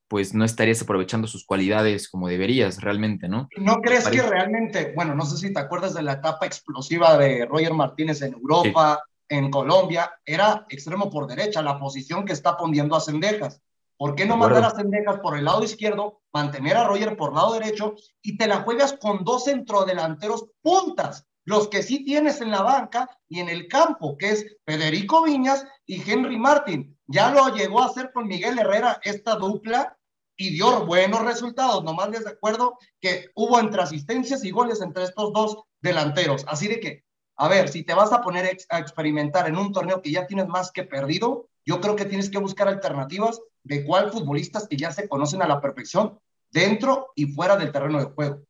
[0.08, 3.48] pues no estarías aprovechando sus cualidades como deberías realmente, ¿no?
[3.58, 7.44] ¿No crees que realmente, bueno, no sé si te acuerdas de la etapa explosiva de
[7.44, 12.96] Roger Martínez en Europa, en Colombia, era extremo por derecha, la posición que está poniendo
[12.96, 13.60] a Cendejas.
[13.98, 17.34] ¿Por qué no mandar a Cendejas por el lado izquierdo, mantener a Roger por el
[17.34, 21.26] lado derecho y te la juegas con dos centrodelanteros puntas?
[21.44, 25.66] Los que sí tienes en la banca y en el campo, que es Federico Viñas
[25.84, 26.96] y Henry Martin.
[27.08, 29.98] Ya lo llegó a hacer con Miguel Herrera esta dupla
[30.36, 31.82] y dio buenos resultados.
[31.82, 36.44] Nomás les recuerdo que hubo entre asistencias y goles entre estos dos delanteros.
[36.46, 37.04] Así de que,
[37.36, 40.46] a ver, si te vas a poner a experimentar en un torneo que ya tienes
[40.46, 44.90] más que perdido, yo creo que tienes que buscar alternativas de cuál futbolistas que ya
[44.90, 46.18] se conocen a la perfección
[46.50, 48.42] dentro y fuera del terreno de juego.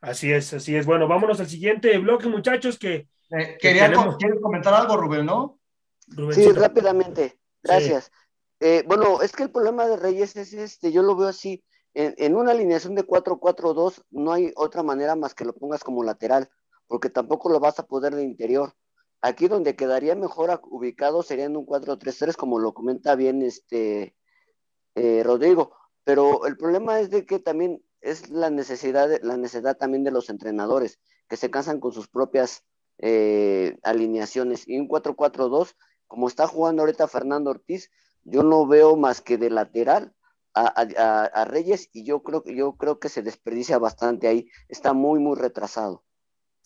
[0.00, 0.86] Así es, así es.
[0.86, 3.08] Bueno, vámonos al siguiente bloque, muchachos, que...
[3.30, 5.58] Eh, quería ¿Quieres comentar algo, Rubén, no?
[6.32, 7.38] sí, rápidamente.
[7.62, 8.10] Gracias.
[8.60, 12.14] Eh, bueno, es que el problema de Reyes es este, yo lo veo así, en,
[12.18, 16.48] en una alineación de 4-4-2 no hay otra manera más que lo pongas como lateral,
[16.86, 18.74] porque tampoco lo vas a poder de interior.
[19.20, 24.14] Aquí donde quedaría mejor ubicado sería en un 4-3-3, como lo comenta bien este
[24.98, 25.72] eh, Rodrigo.
[26.04, 30.30] Pero el problema es de que también es la necesidad, la necesidad también de los
[30.30, 32.64] entrenadores, que se cansan con sus propias
[32.98, 34.66] eh, alineaciones.
[34.66, 35.74] Y un 4-4-2,
[36.06, 37.90] como está jugando ahorita Fernando Ortiz,
[38.24, 40.12] yo no veo más que de lateral
[40.54, 44.48] a, Reyes y yo creo, yo creo que se desperdicia bastante ahí.
[44.68, 46.04] Está muy, muy retrasado.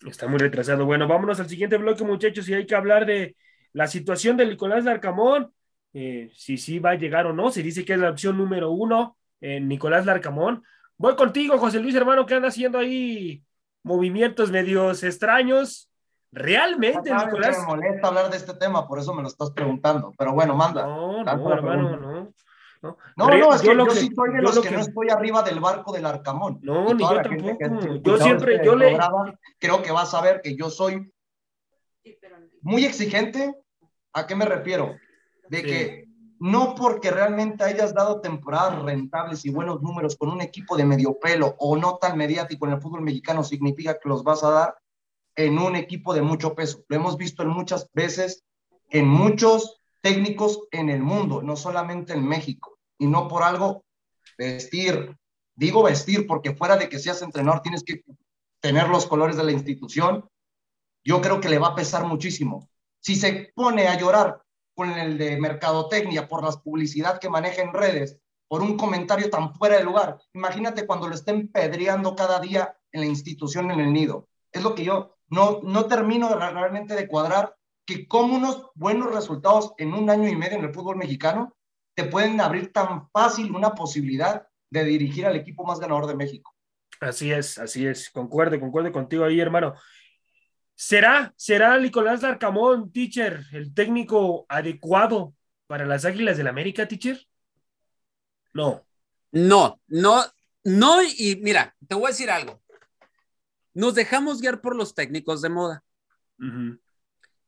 [0.05, 0.85] Está muy retrasado.
[0.85, 3.35] Bueno, vámonos al siguiente bloque, muchachos, y hay que hablar de
[3.71, 5.53] la situación de Nicolás Larcamón,
[5.93, 7.51] eh, si sí va a llegar o no.
[7.51, 10.63] Se dice que es la opción número uno, eh, Nicolás Larcamón.
[10.97, 13.43] Voy contigo, José Luis, hermano, que anda haciendo ahí
[13.83, 15.89] movimientos medios extraños.
[16.31, 17.59] Realmente, Nicolás.
[17.59, 20.11] Me molesta hablar de este tema, por eso me lo estás preguntando.
[20.17, 20.85] Pero bueno, manda.
[20.85, 22.33] No, no, hermano, no.
[22.81, 22.97] ¿no?
[23.15, 25.09] No, Re- no, es que yo, lo sí soy de los lo que, no estoy
[25.09, 26.59] arriba del barco del Arcamón.
[26.63, 27.95] No, ni yo que tampoco.
[28.03, 31.09] Yo siempre- este yo le- programa, Creo que vas a ver que yo soy
[32.61, 33.53] muy exigente.
[34.13, 34.95] ¿A qué me refiero?
[35.49, 35.63] De Sí.
[35.63, 36.07] que
[36.39, 41.17] no porque realmente hayas dado temporadas rentables y buenos números con un equipo de medio
[41.19, 44.77] pelo o no tan mediático en el fútbol mexicano significa que los vas a dar
[45.35, 46.83] en un equipo de mucho peso.
[46.89, 48.43] Lo hemos visto en muchas veces
[48.89, 52.77] en muchos técnicos en el mundo, no solamente en México.
[52.99, 53.85] Y no por algo
[54.37, 55.17] vestir,
[55.55, 58.03] digo vestir porque fuera de que seas entrenador tienes que
[58.59, 60.29] tener los colores de la institución.
[61.03, 62.69] Yo creo que le va a pesar muchísimo.
[62.99, 64.42] Si se pone a llorar
[64.75, 69.53] con el de mercadotecnia por las publicidad que maneja en redes, por un comentario tan
[69.55, 73.91] fuera de lugar, imagínate cuando lo estén pedreando cada día en la institución en el
[73.91, 74.27] nido.
[74.51, 77.55] Es lo que yo no, no termino de- realmente de cuadrar
[77.85, 81.55] que como unos buenos resultados en un año y medio en el fútbol mexicano
[81.95, 86.55] te pueden abrir tan fácil una posibilidad de dirigir al equipo más ganador de México.
[86.99, 88.09] Así es, así es.
[88.09, 89.73] Concuerdo, concuerdo contigo ahí, hermano.
[90.75, 95.33] ¿Será, será Nicolás Larcamón, teacher, el técnico adecuado
[95.67, 97.19] para las Águilas del América, teacher?
[98.53, 98.85] No.
[99.31, 100.23] No, no,
[100.63, 102.61] no, y mira, te voy a decir algo.
[103.73, 105.83] Nos dejamos guiar por los técnicos de moda.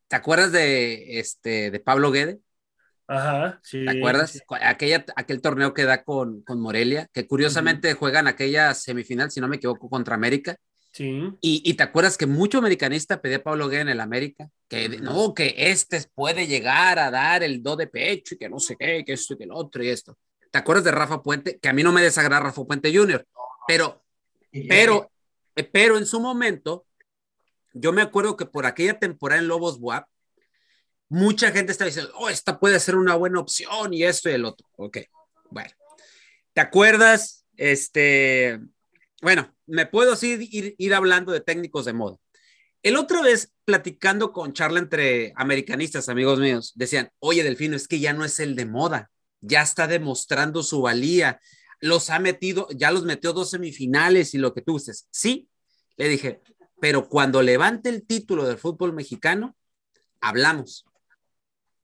[0.08, 2.40] ¿Te acuerdas de este de Pablo Guede?
[3.08, 3.86] Ajá, sí.
[3.86, 4.42] ¿Te acuerdas?
[4.62, 9.48] Aquella, aquel torneo que da con, con Morelia, que curiosamente juegan aquella semifinal, si no
[9.48, 10.58] me equivoco, contra América.
[10.96, 11.30] Sí.
[11.42, 14.88] Y, y te acuerdas que mucho americanista pedía a Pablo Guede en el América, que
[14.88, 18.78] no, que este puede llegar a dar el do de pecho y que no sé
[18.80, 20.18] qué, que esto y que el otro y esto.
[20.52, 21.60] ¿Te acuerdas de Rafa Puente?
[21.60, 23.28] Que a mí no me desagrada Rafa Puente Jr.,
[23.68, 24.06] pero
[24.68, 25.12] pero,
[25.56, 26.86] eh, pero en su momento,
[27.74, 30.08] yo me acuerdo que por aquella temporada en Lobos WAP,
[31.10, 34.46] mucha gente estaba diciendo, oh, esta puede ser una buena opción y esto y el
[34.46, 34.68] otro.
[34.78, 35.00] Ok,
[35.50, 35.72] bueno.
[36.54, 37.46] ¿Te acuerdas?
[37.58, 38.60] Este,
[39.22, 42.18] bueno, me puedo así ir, ir hablando de técnicos de moda.
[42.86, 48.00] El otra vez, platicando con charla entre americanistas, amigos míos, decían, oye, Delfino, es que
[48.00, 49.10] ya no es el de moda,
[49.42, 51.40] ya está demostrando su valía,
[51.80, 55.08] los ha metido, ya los metió dos semifinales y lo que tú dices.
[55.10, 55.50] Sí,
[55.98, 56.42] le dije,
[56.80, 59.56] pero cuando levante el título del fútbol mexicano,
[60.22, 60.86] hablamos.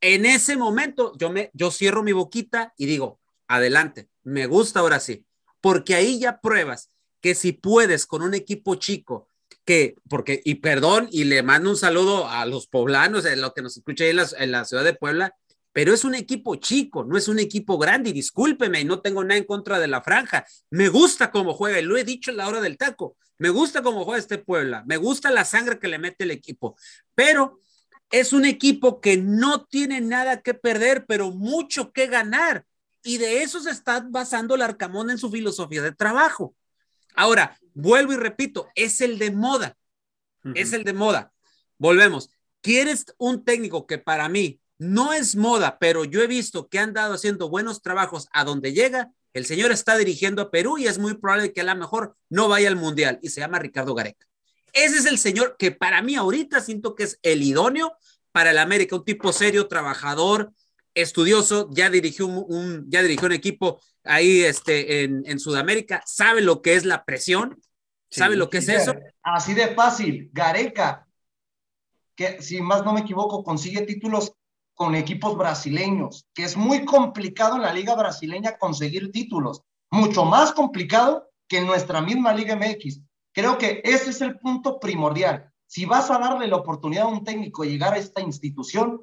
[0.02, 5.00] En ese momento, yo, me, yo cierro mi boquita y digo, adelante, me gusta ahora
[5.00, 5.26] sí,
[5.62, 6.91] porque ahí ya pruebas
[7.22, 9.30] que si puedes con un equipo chico,
[9.66, 13.62] que, porque, y perdón, y le mando un saludo a los poblanos, en lo que
[13.62, 15.36] nos escucha ahí en la, ciudad de Puebla,
[15.72, 19.38] pero es un equipo chico, no es un equipo grande, y discúlpeme, no tengo nada
[19.38, 20.46] en contra de la franja.
[20.70, 23.16] Me gusta cómo juega, y lo he dicho en la hora del taco.
[23.38, 26.76] Me gusta cómo juega este Puebla, me gusta la sangre que le mete el equipo,
[27.16, 27.60] pero
[28.12, 32.66] es un equipo que no tiene nada que perder, pero mucho que ganar.
[33.04, 36.56] Y de eso se está basando el Arcamón en su filosofía de trabajo.
[37.16, 39.78] Ahora, vuelvo y repito, es el de moda,
[40.56, 41.34] es el de moda.
[41.78, 42.30] Volvemos.
[42.62, 46.94] ¿Quieres un técnico que para mí no es moda, pero yo he visto que han
[46.94, 49.12] dado haciendo buenos trabajos a donde llega?
[49.34, 52.48] El señor está dirigiendo a Perú y es muy probable que a lo mejor no
[52.50, 54.28] vaya al Mundial y se llama Ricardo Gareca.
[54.74, 57.94] Ese es el señor que para mí ahorita siento que es el idóneo
[58.32, 60.54] para el América, un tipo serio, trabajador,
[60.94, 66.42] estudioso, ya dirigió un, un- ya dirigió un equipo ahí este, en, en Sudamérica, sabe
[66.42, 67.60] lo que es la presión,
[68.10, 68.94] sabe Sí, lo que es eso.
[69.24, 70.30] Así de fácil.
[70.34, 71.08] Gareca,
[72.16, 74.34] que si más no me equivoco, consigue títulos
[74.74, 80.54] con equipos brasileños, que es muy complicado en la liga brasileña conseguir títulos, mucho más
[80.54, 83.02] complicado que en nuestra misma Liga MX.
[83.34, 85.52] Creo que ese es el punto primordial.
[85.68, 89.02] Si vas a darle la oportunidad a un técnico de llegar a esta institución,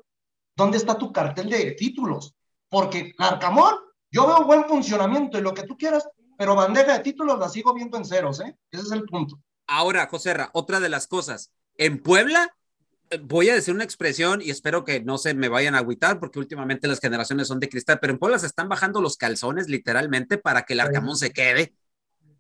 [0.59, 2.35] ¿dónde está tu cartel de títulos?
[2.69, 3.77] Porque Arcamón,
[4.11, 7.73] yo veo buen funcionamiento y lo que tú quieras, pero bandeja de títulos la sigo
[7.73, 8.57] viendo en ceros, ¿eh?
[8.71, 9.41] Ese es el punto.
[9.69, 12.57] Ahora, José Ra, otra de las cosas, en Puebla,
[13.11, 16.19] eh, voy a decir una expresión y espero que no se me vayan a agüitar
[16.19, 19.69] porque últimamente las generaciones son de cristal, pero en Puebla se están bajando los calzones
[19.69, 21.73] literalmente para que el Arcamón se quede.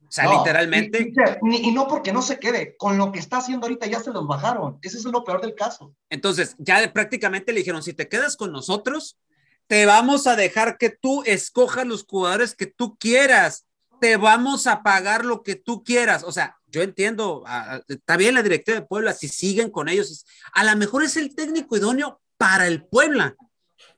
[0.08, 1.12] O sea, No, literalmente.
[1.42, 4.00] Y, y- y no porque no se quede, con lo que está haciendo ahorita ya
[4.00, 4.78] se los bajaron.
[4.82, 5.94] Ese es lo peor del caso.
[6.08, 9.18] Entonces, ya de- prácticamente le dijeron, si te quedas con nosotros,
[9.66, 13.66] te vamos a dejar que tú escojas los jugadores que tú quieras.
[14.00, 16.22] Te vamos a pagar lo que tú quieras.
[16.24, 20.24] O sea, yo entiendo, ah, está bien la directiva de Puebla, si siguen con ellos,
[20.54, 23.36] a lo mejor es el técnico idóneo para el Puebla.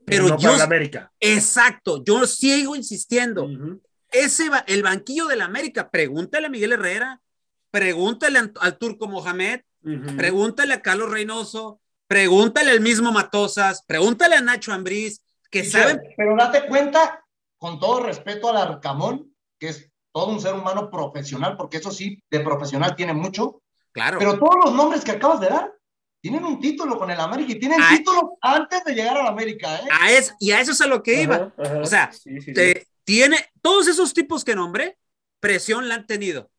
[0.07, 1.13] Pero no yo, para el América.
[1.21, 3.45] exacto, yo sigo insistiendo.
[3.45, 3.81] Ujú.
[4.11, 7.21] Ese va- el banquillo del América, pregúntale a Miguel Herrera,
[7.71, 9.61] pregúntale al, al Turco Mohamed.
[10.17, 16.03] Pregúntale a Carlos Reynoso, pregúntale al mismo Matosas, pregúntale a Nacho Ambriz, que Sí, saben,
[16.19, 17.25] Pero date cuenta
[17.57, 22.23] con todo respeto al Arcamón, que es todo un ser humano profesional, porque eso sí,
[22.31, 23.63] de profesional tiene mucho.
[23.93, 24.19] Claro.
[24.19, 25.73] Pero todos los nombres que acabas de dar
[26.21, 27.89] tienen un título con el América y tienen Ah.
[27.97, 29.89] título antes de llegar al América, ¿eh?
[29.91, 31.37] A es, y a eso es a lo que iba.
[31.37, 31.79] Ajá, ajá.
[31.81, 32.53] O sea, Sí, sí, sí.
[32.53, 34.99] te- tiene todos esos tipos que nombré,
[35.41, 36.51] presión la han tenido.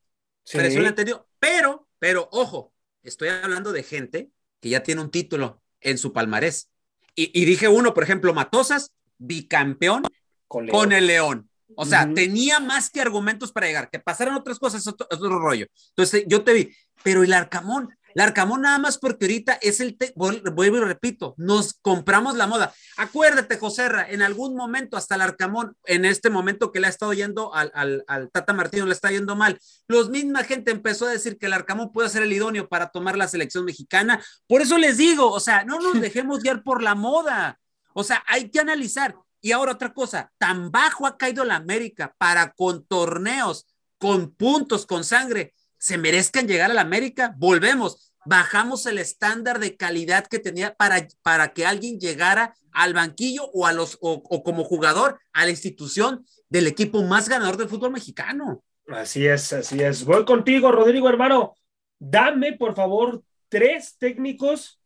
[0.43, 0.57] Sí.
[0.57, 1.27] Presión la han tenido.
[1.39, 2.73] Pero, pero, ojo,
[3.03, 6.69] estoy hablando de gente que ya tiene un título en su palmarés.
[7.15, 10.03] Y, y dije uno, por ejemplo, Matosas, bicampeón
[10.47, 10.77] Con León.
[10.77, 11.49] con el León.
[11.75, 13.89] O sea, tenía más que argumentos para llegar.
[13.89, 15.67] Que pasaran otras cosas es otro, es otro rollo.
[15.89, 19.97] Entonces, yo te vi, pero el Arcamón, el Arcamón nada más porque ahorita es el,
[20.15, 22.73] vuelvo y repito, nos compramos la moda.
[22.97, 27.13] Acuérdate, Joserra, en algún momento hasta el Arcamón, en este momento que le ha estado
[27.13, 31.11] yendo al, al, al Tata Martino, le está yendo mal, los misma gente empezó a
[31.11, 34.23] decir que el Arcamón puede ser el idóneo para tomar la selección mexicana.
[34.47, 37.59] Por eso les digo, o sea, no nos dejemos guiar por la moda.
[37.93, 39.15] O sea, hay que analizar.
[39.41, 43.65] Y ahora otra cosa, tan bajo ha caído la América para con torneos,
[43.97, 47.33] con puntos, con sangre, se merezcan llegar a la América.
[47.37, 53.49] Volvemos, bajamos el estándar de calidad que tenía para, para que alguien llegara al banquillo
[53.51, 57.67] o, a los, o, o como jugador a la institución del equipo más ganador del
[57.67, 58.63] fútbol mexicano.
[58.89, 60.05] Así es, así es.
[60.05, 61.55] Voy contigo, Rodrigo, hermano.
[61.97, 64.79] Dame, por favor, tres técnicos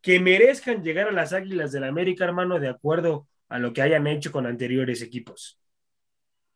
[0.00, 4.06] que merezcan llegar a las Águilas del América, hermano, de acuerdo a lo que hayan
[4.06, 5.60] hecho con anteriores equipos.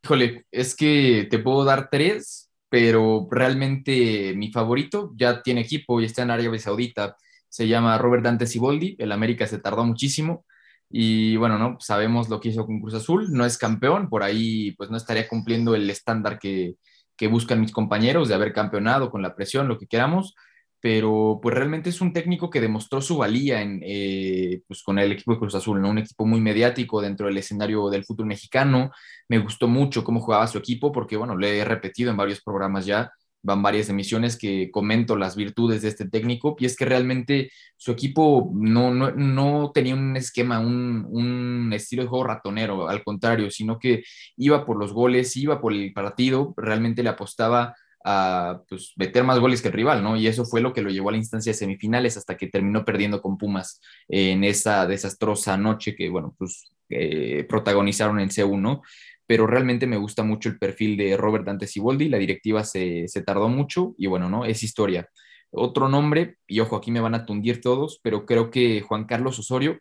[0.02, 6.06] Híjole, es que te puedo dar tres, pero realmente mi favorito ya tiene equipo y
[6.06, 7.18] está en Arabia Saudita.
[7.46, 8.96] Se llama Robert Dante Siboldi.
[8.98, 10.46] El América se tardó muchísimo.
[10.88, 13.26] Y bueno, no sabemos lo que hizo con Cruz Azul.
[13.30, 16.76] No es campeón, por ahí pues no estaría cumpliendo el estándar que,
[17.14, 20.34] que buscan mis compañeros de haber campeonado con la presión, lo que queramos.
[20.82, 25.12] Pero pues realmente es un técnico que demostró su valía en, eh, pues, con el
[25.12, 25.90] equipo de Cruz Azul, ¿no?
[25.90, 28.90] un equipo muy mediático dentro del escenario del fútbol mexicano
[29.32, 32.84] me gustó mucho cómo jugaba su equipo, porque bueno, le he repetido en varios programas
[32.84, 33.10] ya,
[33.42, 37.92] van varias emisiones que comento las virtudes de este técnico, y es que realmente su
[37.92, 43.50] equipo no, no, no tenía un esquema, un, un, estilo de juego ratonero, al contrario,
[43.50, 44.04] sino que
[44.36, 49.38] iba por los goles, iba por el partido, realmente le apostaba a pues, meter más
[49.38, 50.16] goles que el rival, ¿no?
[50.16, 52.84] Y eso fue lo que lo llevó a la instancia de semifinales hasta que terminó
[52.84, 58.82] perdiendo con Pumas en esa desastrosa noche que, bueno, pues eh, protagonizaron en C1,
[59.26, 63.22] pero realmente me gusta mucho el perfil de Robert Dante Siboldi, la directiva se, se,
[63.22, 64.44] tardó mucho y bueno, ¿no?
[64.44, 65.08] Es historia.
[65.50, 69.38] Otro nombre, y ojo, aquí me van a tundir todos, pero creo que Juan Carlos
[69.38, 69.78] Osorio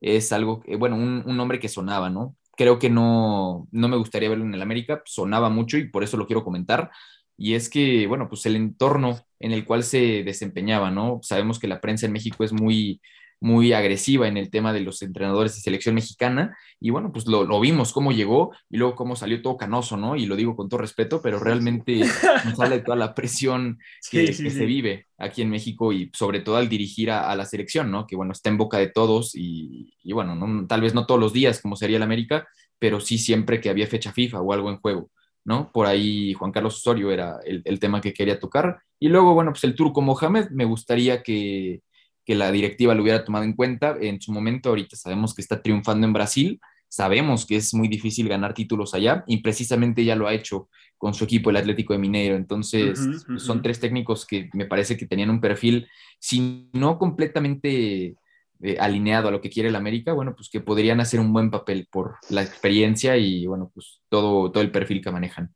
[0.00, 2.36] es algo, bueno, un, un nombre que sonaba, ¿no?
[2.56, 6.16] Creo que no, no me gustaría verlo en el América, sonaba mucho y por eso
[6.16, 6.90] lo quiero comentar.
[7.36, 11.20] Y es que, bueno, pues el entorno en el cual se desempeñaba, ¿no?
[11.22, 13.00] Sabemos que la prensa en México es muy,
[13.42, 17.44] muy agresiva en el tema de los entrenadores de selección mexicana y bueno, pues lo,
[17.44, 20.14] lo, vimos cómo llegó y luego cómo salió todo canoso, ¿no?
[20.14, 22.02] Y lo digo con todo respeto, pero realmente
[22.44, 24.58] nos sale toda la presión que, sí, sí, que sí.
[24.58, 28.06] se vive aquí en México y sobre todo al dirigir a, a, la selección, ¿no?
[28.06, 31.20] Que bueno, está en boca de todos y, y bueno, no, tal vez no todos
[31.20, 32.46] los días como sería el América,
[32.78, 35.10] pero sí siempre que había fecha FIFA o algo en juego.
[35.44, 35.70] ¿No?
[35.72, 38.80] Por ahí Juan Carlos Osorio era el, el, tema que quería tocar.
[38.98, 41.80] Y luego, bueno, pues el turco Mohamed, me gustaría que,
[42.24, 44.68] que, la directiva lo hubiera tomado en cuenta en su momento.
[44.68, 49.24] Ahorita sabemos que está triunfando en Brasil, sabemos que es muy difícil ganar títulos allá
[49.26, 52.36] y precisamente ya lo ha hecho con su equipo, el Atlético de Mineiro.
[52.36, 53.38] Entonces, uh -huh, uh -huh.
[53.38, 55.88] son tres técnicos que me parece que tenían un perfil,
[56.20, 58.14] si no completamente
[58.62, 61.50] eh, alineado a lo que quiere el América, bueno, pues que podrían hacer un buen
[61.50, 65.52] papel por la experiencia y, bueno, pues todo, todo el perfil que manejan.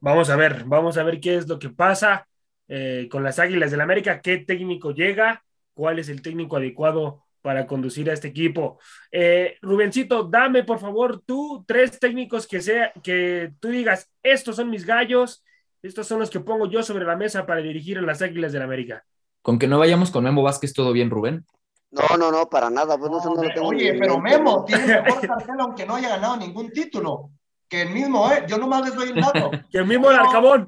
[0.00, 2.26] Vamos a ver, vamos a ver qué es lo que pasa
[2.66, 7.66] eh, con las Águilas del América, qué técnico llega, cuál es el técnico adecuado para
[7.66, 8.80] conducir a este equipo.
[9.12, 14.70] Eh, Rubencito, dame por favor tú tres técnicos que sea que tú digas, estos son
[14.70, 15.44] mis gallos,
[15.82, 18.62] estos son los que pongo yo sobre la mesa para dirigir a las Águilas del
[18.62, 19.04] América.
[19.40, 21.46] Con que no vayamos con Memo Vázquez, todo bien, Rubén.
[21.90, 22.98] No, no, no, para nada.
[22.98, 26.36] Pues no, no, no tengo oye, pero Memo tiene mejor cartel aunque no haya ganado
[26.36, 27.30] ningún título.
[27.68, 28.44] Que el mismo, ¿eh?
[28.46, 29.50] Yo nomás les doy el dato.
[29.70, 30.66] que el mismo el Arcabón.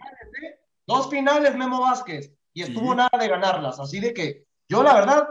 [0.86, 2.96] Dos finales Memo Vázquez y estuvo sí.
[2.96, 3.78] nada de ganarlas.
[3.80, 5.28] Así de que yo, la verdad,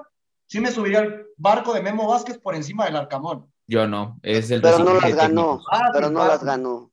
[0.48, 3.52] sí me subiría al barco de Memo Vázquez por encima del Arcamón.
[3.68, 6.89] Yo no, es el Pero no las ganó, ah, pero no las ganó.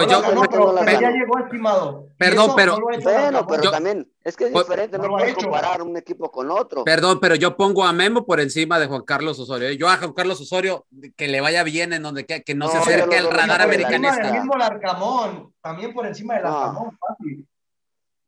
[0.00, 2.08] Pues yo, ganó, pero, no pero ya llegó estimado.
[2.16, 2.78] Perdón, pero.
[2.78, 6.30] No bueno, pero yo, también, es que es diferente, no, no puedes comparar un equipo
[6.30, 6.84] con otro.
[6.84, 9.70] Perdón, pero yo pongo a Memo por encima de Juan Carlos Osorio.
[9.72, 10.86] Yo a Juan Carlos Osorio,
[11.16, 14.22] que le vaya bien en donde que, que no, se acerque al radar americanista.
[14.22, 17.46] Por mismo el Arcamón, también por encima del Arcamón, fácil.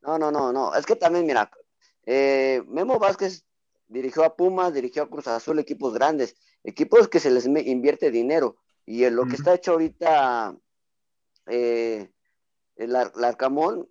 [0.03, 0.75] No, no, no, no.
[0.75, 1.51] Es que también, mira,
[2.05, 3.47] eh, Memo Vázquez
[3.89, 8.57] dirigió a Pumas, dirigió a Cruz Azul, equipos grandes, equipos que se les invierte dinero.
[8.85, 10.55] Y en lo que está hecho ahorita
[11.47, 12.11] eh,
[12.77, 13.89] el, Ar- el Arcamón,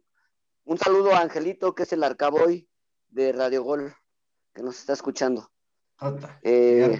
[0.65, 2.67] un saludo a Angelito, que es el Arcaboy
[3.09, 3.95] de Radio Gol,
[4.53, 5.51] que nos está escuchando.
[6.43, 6.99] Eh,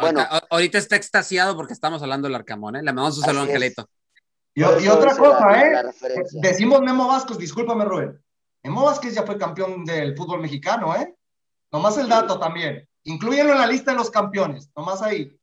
[0.00, 0.20] Bueno.
[0.20, 2.82] Ahorita, ahorita está extasiado porque estamos hablando del Arcamón, ¿eh?
[2.82, 3.48] Le mandamos un saludo, es.
[3.50, 3.86] Angelito.
[4.54, 6.24] Y, otra cosa, la- ¿eh?
[6.42, 8.22] Decimos Memo Vázquez, discúlpame, Rubén.
[8.62, 11.14] Memo Vázquez ya fue campeón del fútbol mexicano, ¿eh?
[11.70, 12.88] Nomás el dato también.
[13.04, 15.36] Inclúyenlo en la lista de los campeones, nomás ahí.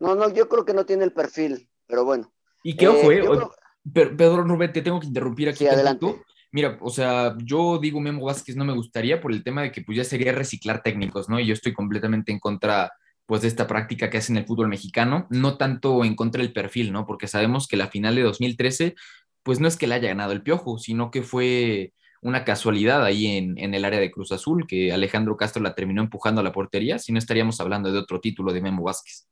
[0.00, 2.32] No, no, yo creo que no tiene el perfil, pero bueno.
[2.68, 3.52] Y que Eh, eh, creo-
[3.94, 5.58] Pero, Pedro Rubén, te tengo que interrumpir aquí.
[5.58, 6.14] Sí, adelante.
[6.52, 9.82] Mira, o sea, yo digo Memo Vázquez no me gustaría por el tema de que
[9.82, 11.38] pues ya sería reciclar técnicos, ¿no?
[11.40, 12.92] Y yo estoy completamente en contra
[13.26, 16.52] pues de esta práctica que hace en el fútbol mexicano, no tanto en contra del
[16.52, 17.06] perfil, ¿no?
[17.06, 18.94] Porque sabemos que la final de 2013
[19.42, 23.26] pues no es que la haya ganado el Piojo, sino que fue una casualidad ahí
[23.38, 26.52] en, en el área de Cruz Azul, que Alejandro Castro la terminó empujando a la
[26.52, 29.26] portería, si no estaríamos hablando de otro título de Memo Vázquez.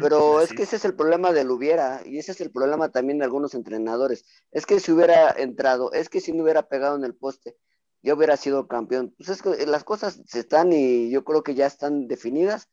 [0.00, 3.18] Pero es que ese es el problema del hubiera, y ese es el problema también
[3.18, 4.24] de algunos entrenadores.
[4.50, 7.56] Es que si hubiera entrado, es que si no hubiera pegado en el poste,
[8.02, 9.14] yo hubiera sido campeón.
[9.16, 12.68] Pues es que las cosas se están y yo creo que ya están definidas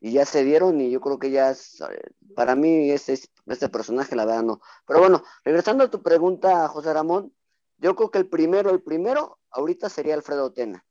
[0.00, 3.68] y ya se dieron y yo creo que ya es, eh, para mí este, este
[3.68, 4.60] personaje la verdad no.
[4.86, 7.32] Pero bueno, regresando a tu pregunta, José Ramón,
[7.78, 10.84] yo creo que el primero, el primero ahorita sería Alfredo Tena,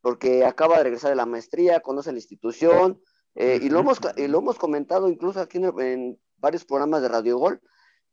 [0.00, 3.00] porque acaba de regresar de la maestría, conoce la institución,
[3.36, 7.08] eh, y, lo hemos, y lo hemos comentado incluso aquí en, en, varios programas de
[7.08, 7.60] Radio Gol.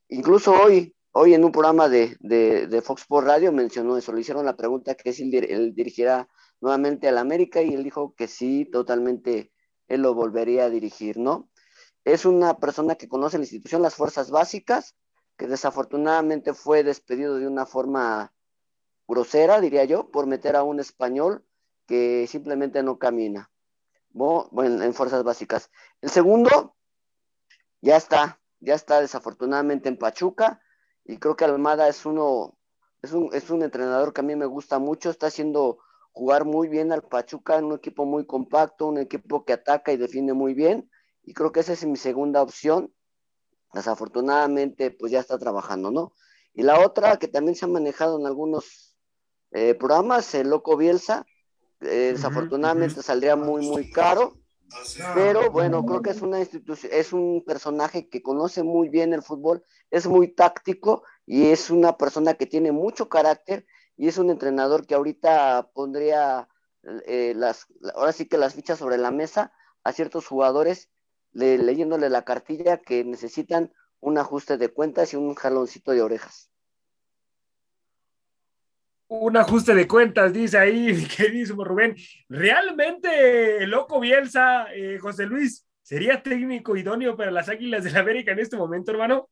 [0.09, 4.11] Incluso hoy, hoy en un programa de, de, de Fox Sports Radio mencionó eso.
[4.11, 6.27] Le hicieron la pregunta que si él, él dirigirá
[6.59, 9.53] nuevamente al América y él dijo que sí, totalmente
[9.87, 11.49] él lo volvería a dirigir, ¿no?
[12.03, 14.97] Es una persona que conoce la institución, las fuerzas básicas,
[15.37, 18.33] que desafortunadamente fue despedido de una forma
[19.07, 21.45] grosera, diría yo, por meter a un español
[21.87, 23.52] que simplemente no camina
[24.13, 25.69] en fuerzas básicas.
[26.01, 26.75] El segundo,
[27.81, 30.61] ya está, ya está desafortunadamente en Pachuca,
[31.05, 32.57] y creo que Almada es uno,
[33.01, 35.79] es un, es un entrenador que a mí me gusta mucho, está haciendo
[36.11, 40.33] jugar muy bien al Pachuca, un equipo muy compacto, un equipo que ataca y defiende
[40.33, 40.89] muy bien,
[41.23, 42.93] y creo que esa es mi segunda opción.
[43.73, 46.13] Desafortunadamente, pues ya está trabajando, ¿no?
[46.53, 48.95] Y la otra que también se ha manejado en algunos
[49.51, 51.25] eh, programas, el Loco Bielsa,
[51.83, 53.05] eh, desafortunadamente uh -huh.
[53.05, 54.33] saldría muy muy caro
[55.13, 59.21] pero bueno creo que es una institución es un personaje que conoce muy bien el
[59.21, 63.65] fútbol es muy táctico y es una persona que tiene mucho carácter
[63.95, 66.47] y es un entrenador que ahorita pondría
[67.05, 69.53] eh, las ahora sí que las fichas sobre la mesa
[69.83, 70.89] a ciertos jugadores
[71.31, 76.52] le, leyéndole la cartilla que necesitan un ajuste de cuentas y un jaloncito de orejas
[79.19, 81.95] un ajuste de cuentas, dice ahí mi queridísimo Rubén.
[82.29, 87.99] ¿Realmente el loco Bielsa, eh, José Luis, sería técnico idóneo para las Águilas del la
[87.99, 89.29] América en este momento, hermano?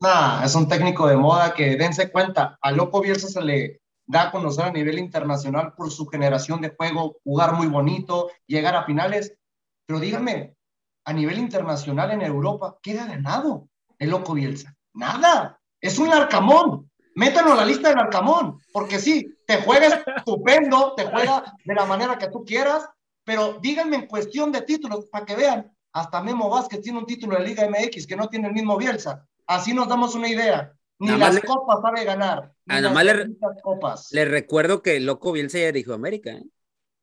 [0.00, 4.22] Nah, es un técnico de moda que dense cuenta, al loco Bielsa se le da
[4.22, 8.84] a conocer a nivel internacional por su generación de juego, jugar muy bonito, llegar a
[8.84, 9.36] finales,
[9.86, 10.56] pero dígame,
[11.04, 13.68] a nivel internacional en Europa, ¿qué ha ganado
[13.98, 14.74] el loco Bielsa?
[14.94, 20.94] Nada, es un larcamón, métanlo a la lista del Arcamón, porque sí, te juega estupendo,
[20.96, 22.88] te juega de la manera que tú quieras,
[23.24, 27.36] pero díganme en cuestión de títulos, para que vean, hasta Memo Vázquez tiene un título
[27.36, 29.26] de Liga MX que no tiene el mismo Bielsa.
[29.46, 30.72] Así nos damos una idea.
[30.98, 32.52] Ni nada las le, copas sabe ganar.
[32.66, 34.08] Ni nada más le, copas.
[34.12, 36.44] le recuerdo que el loco Bielsa ya dijo América, ¿eh?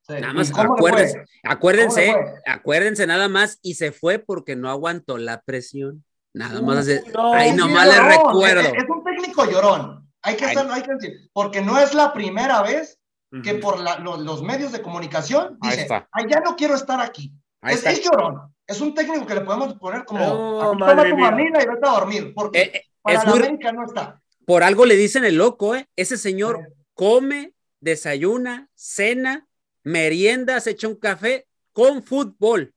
[0.07, 0.13] Sí.
[0.21, 6.05] Nada más acuérdense, acuérdense, acuérdense nada más y se fue porque no aguantó la presión.
[6.37, 8.61] Nada más no, ahí nomás le recuerdo.
[8.61, 10.07] Es, es, un técnico llorón.
[10.21, 12.99] Hay que, hacer, hay que decir, porque no es la primera vez
[13.31, 13.59] que uh -huh.
[13.61, 17.33] por la, los, los, medios de comunicación dice, Ay, ya no quiero estar aquí.
[17.63, 18.53] Es, es, llorón.
[18.65, 21.91] Es un técnico que le podemos poner como, no, toma tu mamina y vete a
[21.91, 24.21] dormir, porque eh, para la muy, América no está.
[24.45, 25.87] Por algo le dicen el loco, ¿eh?
[25.95, 26.73] Ese señor sí.
[26.93, 29.47] come, desayuna, cena,
[29.83, 32.73] merienda, se echa un café con fútbol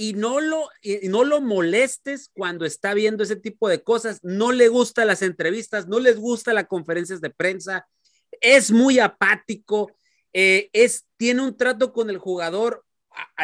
[0.00, 4.52] y no lo, y no lo molestes cuando está viendo ese tipo de cosas, no
[4.52, 7.88] le gustan las entrevistas, no les gusta las conferencias de prensa,
[8.40, 9.90] es muy apático,
[10.32, 12.84] eh, es, tiene un trato con el jugador,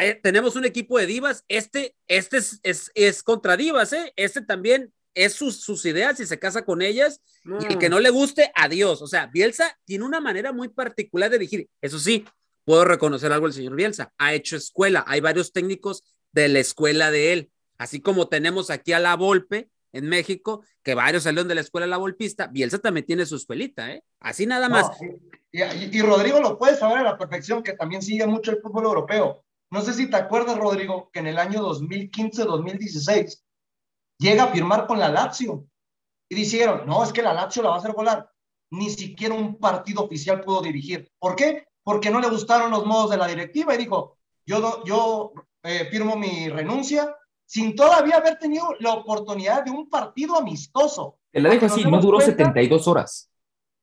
[0.01, 4.13] eh, tenemos un equipo de divas, este, este es, es, es contra divas, ¿eh?
[4.15, 7.57] este también es sus, sus ideas y se casa con ellas, mm.
[7.63, 7.99] y el que no.
[7.99, 12.23] le guste, adiós, o sea, Bielsa tiene una manera muy particular de dirigir, eso sí,
[12.63, 16.01] puedo reconocer algo el señor Bielsa, ha hecho escuela, hay varios técnicos
[16.35, 17.51] de la escuela de él.
[17.77, 21.87] Así como tenemos aquí a la Volpe en México, que varios salieron de la escuela
[21.87, 24.03] la Volpista, Bielsa también tiene su escuelita, ¿eh?
[24.19, 24.91] Así nada más.
[25.51, 28.83] Y, y, Rodrigo lo puede saber a la perfección, que también sigue mucho el fútbol
[28.83, 29.45] europeo.
[29.71, 33.41] No sé si te acuerdas, Rodrigo, que en el año 2015-2016
[34.19, 35.65] llega a firmar con la Lazio
[36.29, 38.29] y dijeron, no, es que la Lazio la va a hacer volar.
[38.71, 41.09] Ni siquiera un partido oficial pudo dirigir.
[41.17, 41.67] ¿Por qué?
[41.83, 45.33] Porque no le gustaron los modos de la directiva y dijo, yo, yo
[45.65, 51.19] eh, firmo mi renuncia sin todavía haber tenido la oportunidad de un partido amistoso.
[51.31, 53.29] Te la dejo así, no duró cuenta- 72 horas.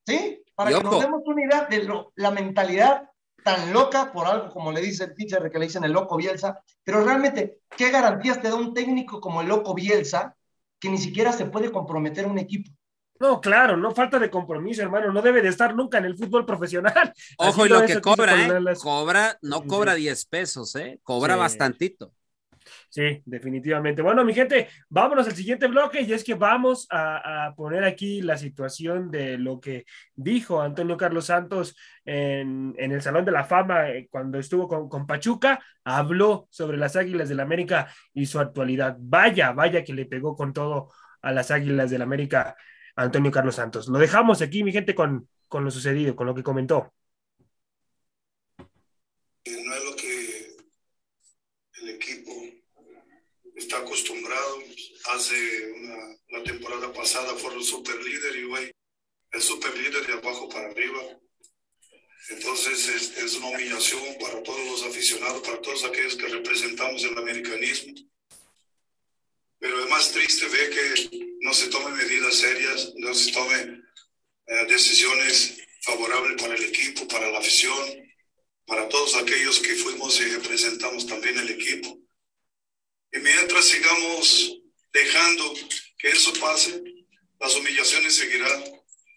[0.07, 0.43] ¿Sí?
[0.55, 3.09] Para Y que nos demos una idea de lo- la mentalidad
[3.45, 6.61] tan loca por algo como le dice el teacher, que le dicen el loco Bielsa,
[6.85, 10.37] pero realmente, ¿qué garantías te da un técnico como el loco Bielsa
[10.81, 12.71] que ni siquiera se puede comprometer un equipo?
[13.23, 15.13] No, claro, no falta de compromiso, hermano.
[15.13, 17.13] No debe de estar nunca en el fútbol profesional.
[17.39, 18.61] Ojo, Así y lo que cobra, ¿eh?
[18.61, 20.01] las- Cobra, no cobra sí.
[20.01, 20.99] 10 pesos, ¿eh?
[21.05, 21.41] Cobra Sí.
[21.41, 22.13] bastantito.
[22.89, 24.03] Sí, definitivamente.
[24.03, 28.23] Bueno, mi gente, vámonos al siguiente bloque y es que vamos a, a poner aquí
[28.23, 33.45] la situación de lo que dijo Antonio Carlos Santos en, en el Salón de la
[33.45, 35.61] Fama eh, cuando estuvo con, con Pachuca.
[35.85, 38.97] Habló sobre las Águilas del América y su actualidad.
[38.99, 40.91] Vaya, vaya que le pegó con todo
[41.23, 42.57] a las Águilas del América
[42.97, 43.89] Antonio Carlos Santos.
[43.89, 46.93] Lo dejamos aquí, mi gente, con, con lo sucedido, con lo que comentó.
[49.47, 50.57] no es lo que
[51.83, 52.33] el equipo
[53.57, 54.59] está acostumbrado.
[55.15, 55.97] Hace una,
[56.29, 58.73] la temporada pasada fueron super líder y hoy
[59.33, 61.01] es super líder de abajo para arriba.
[62.31, 67.19] Entonces es, es una humillación para todos los aficionados, para todos aquellos que representamos el
[67.19, 67.95] americanismo.
[69.63, 73.83] Pero es más triste ver que no se tomen medidas serias, no se tomen
[74.47, 78.13] eh, decisiones favorables para el equipo, para la afición
[78.67, 81.99] para todos aquellos que fuimos y representamos también el equipo.
[83.13, 84.61] Y mientras sigamos
[84.93, 85.55] dejando
[85.99, 86.83] que eso pase,
[87.39, 88.65] las humillaciones seguirán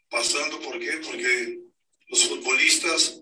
[0.10, 0.60] pasando.
[0.60, 0.92] ¿Por qué?
[0.98, 1.60] Porque
[2.08, 3.22] los futbolistas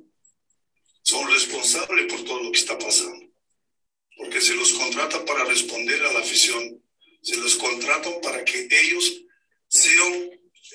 [1.04, 3.28] son responsables por todo lo que está pasando.
[4.18, 6.83] Porque se los contratan para responder a la afición,
[7.24, 9.22] se los contratan para que ellos
[9.68, 10.30] sean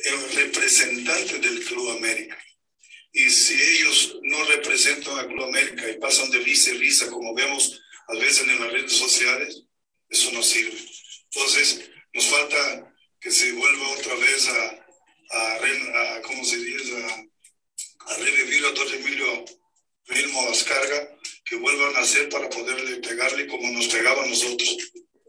[0.04, 2.42] el representante del Club América.
[3.12, 7.34] Y si ellos no representan a Club América y pasan de risa y risa, como
[7.34, 9.62] vemos a veces en las redes sociales,
[10.08, 10.78] eso no sirve.
[11.32, 14.86] Entonces, nos falta que se vuelva otra vez a,
[15.30, 16.96] a, a ¿cómo se dice?
[17.04, 19.44] A, a revivir a don Emilio
[20.08, 24.76] Vilmo Ascarga, que vuelvan a hacer para poderle pegarle como nos pegaba a nosotros.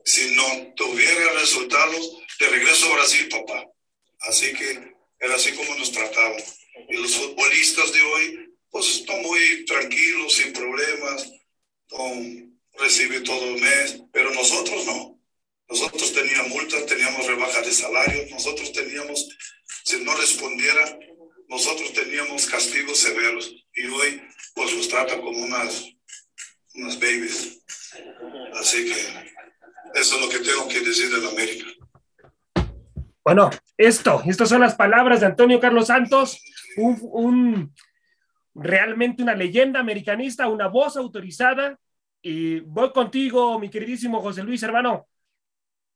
[0.06, 3.66] Si no tuviera resultados, de regreso a Brasil, papá.
[4.22, 6.42] Así que era así como nos trataban.
[6.88, 11.32] Y los futbolistas de hoy, pues están muy tranquilos, sin problemas,
[11.88, 15.20] con, recibe todo el mes, pero nosotros no.
[15.68, 19.28] Nosotros teníamos multas, teníamos rebajas de salario, nosotros teníamos,
[19.84, 20.98] si no respondiera,
[21.48, 23.54] nosotros teníamos castigos severos.
[23.76, 24.22] Y hoy,
[24.56, 25.86] pues los tratan como unas,
[26.74, 27.60] unas babies.
[28.54, 29.39] Así que
[29.94, 31.66] eso es lo que tengo que decir de la América.
[33.24, 36.42] Bueno, esto, estas son las palabras de Antonio Carlos Santos,
[36.78, 37.76] un, un-
[38.56, 41.78] realmente una leyenda americanista, una voz autorizada.
[42.22, 45.08] Y voy contigo, mi queridísimo José Luis, hermano.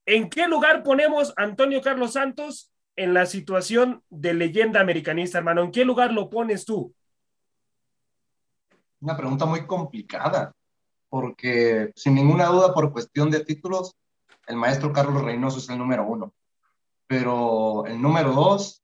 [0.05, 5.63] ¿En qué lugar ponemos a Antonio Carlos Santos en la situación de leyenda americanista, hermano?
[5.63, 6.93] ¿En qué lugar lo pones tú?
[9.01, 10.53] Una pregunta muy complicada,
[11.13, 13.95] porque sin ninguna duda, por cuestión de títulos,
[14.47, 16.33] el maestro Carlos Reynoso es el número uno.
[17.05, 18.81] Pero el número dos,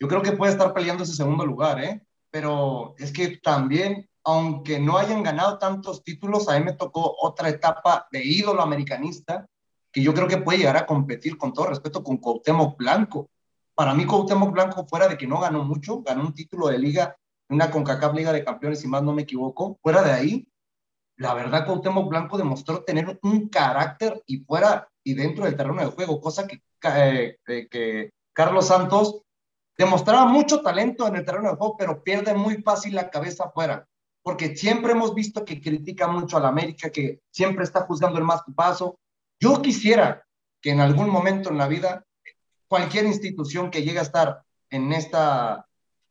[0.00, 2.00] yo creo que puede estar peleando ese segundo lugar, ¿eh?
[2.30, 7.50] Pero es que también, aunque no hayan ganado tantos títulos, a mí me tocó otra
[7.50, 9.46] etapa de ídolo americanista,
[9.92, 13.28] que yo creo que puede llegar a competir con todo respeto con Cuauhtémoc Blanco.
[13.74, 17.14] Para mí, Cuauhtémoc Blanco, fuera de que no ganó mucho, ganó un título de liga
[17.48, 19.78] una CONCACAF Liga de Campeones, si más no me equivoco.
[19.82, 20.48] Fuera de ahí,
[21.16, 25.86] la verdad, Cuauhtémoc Blanco demostró tener un carácter y fuera y dentro del terreno de
[25.86, 27.38] juego, cosa que, eh,
[27.70, 29.22] que Carlos Santos
[29.78, 33.86] demostraba mucho talento en el terreno de juego, pero pierde muy fácil la cabeza afuera,
[34.22, 38.24] porque siempre hemos visto que critica mucho a la América, que siempre está juzgando el
[38.24, 38.98] más paso.
[39.40, 40.24] Yo quisiera
[40.60, 42.04] que en algún momento en la vida,
[42.68, 45.66] cualquier institución que llegue a estar en esta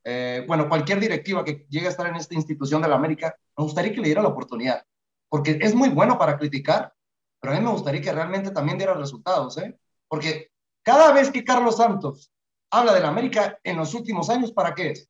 [0.07, 3.63] eh, bueno, cualquier directiva que llegue a estar en esta institución de la América, me
[3.63, 4.85] gustaría que le diera la oportunidad,
[5.35, 6.93] porque es muy bueno para criticar,
[7.41, 9.77] pero a mí me gustaría que realmente también diera resultados, ¿eh?
[10.07, 10.49] Porque
[10.81, 12.31] cada vez que Carlos Santos
[12.71, 15.09] habla de la América en los últimos años, ¿para qué es?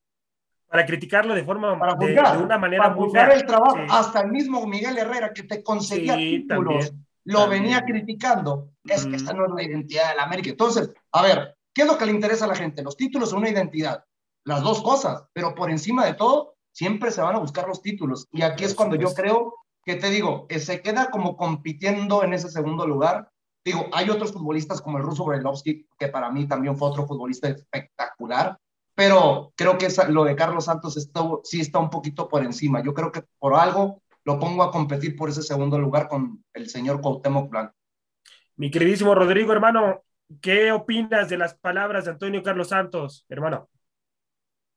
[0.68, 3.76] Para criticarlo de forma, Para de, juzgar, de una manera para muy juzgar el trabajo.
[3.78, 3.84] Sí.
[3.88, 7.62] Hasta el mismo Miguel Herrera, que te conseguía Sí, títulos, también, lo también.
[7.64, 8.70] venía criticando.
[8.84, 9.16] Es que Mm.
[9.16, 10.50] esta no es la identidad de la América.
[10.50, 12.82] Entonces, a ver, ¿qué es lo que le interesa a la gente?
[12.82, 14.04] Los títulos son una identidad
[14.44, 18.28] las dos cosas, pero por encima de todo, siempre se van a buscar los títulos.
[18.32, 19.54] Y aquí es cuando yo creo
[19.86, 23.30] que te digo, eh, se queda como compitiendo en ese segundo lugar.
[23.64, 27.48] Digo, hay otros futbolistas como el ruso Brelovsky, que para mí también fue otro futbolista
[27.48, 28.58] espectacular,
[28.96, 32.84] pero creo que lo de Carlos Santos está, sí está un poquito por encima.
[32.84, 36.70] Yo creo que por algo lo pongo a competir por ese segundo lugar con el
[36.70, 37.74] señor Cuauhtémoc Blanco.
[38.56, 40.02] Mi queridísimo Rodrigo, hermano,
[40.42, 43.70] ¿qué opinas de las palabras de Antonio Carlos Santos, hermano?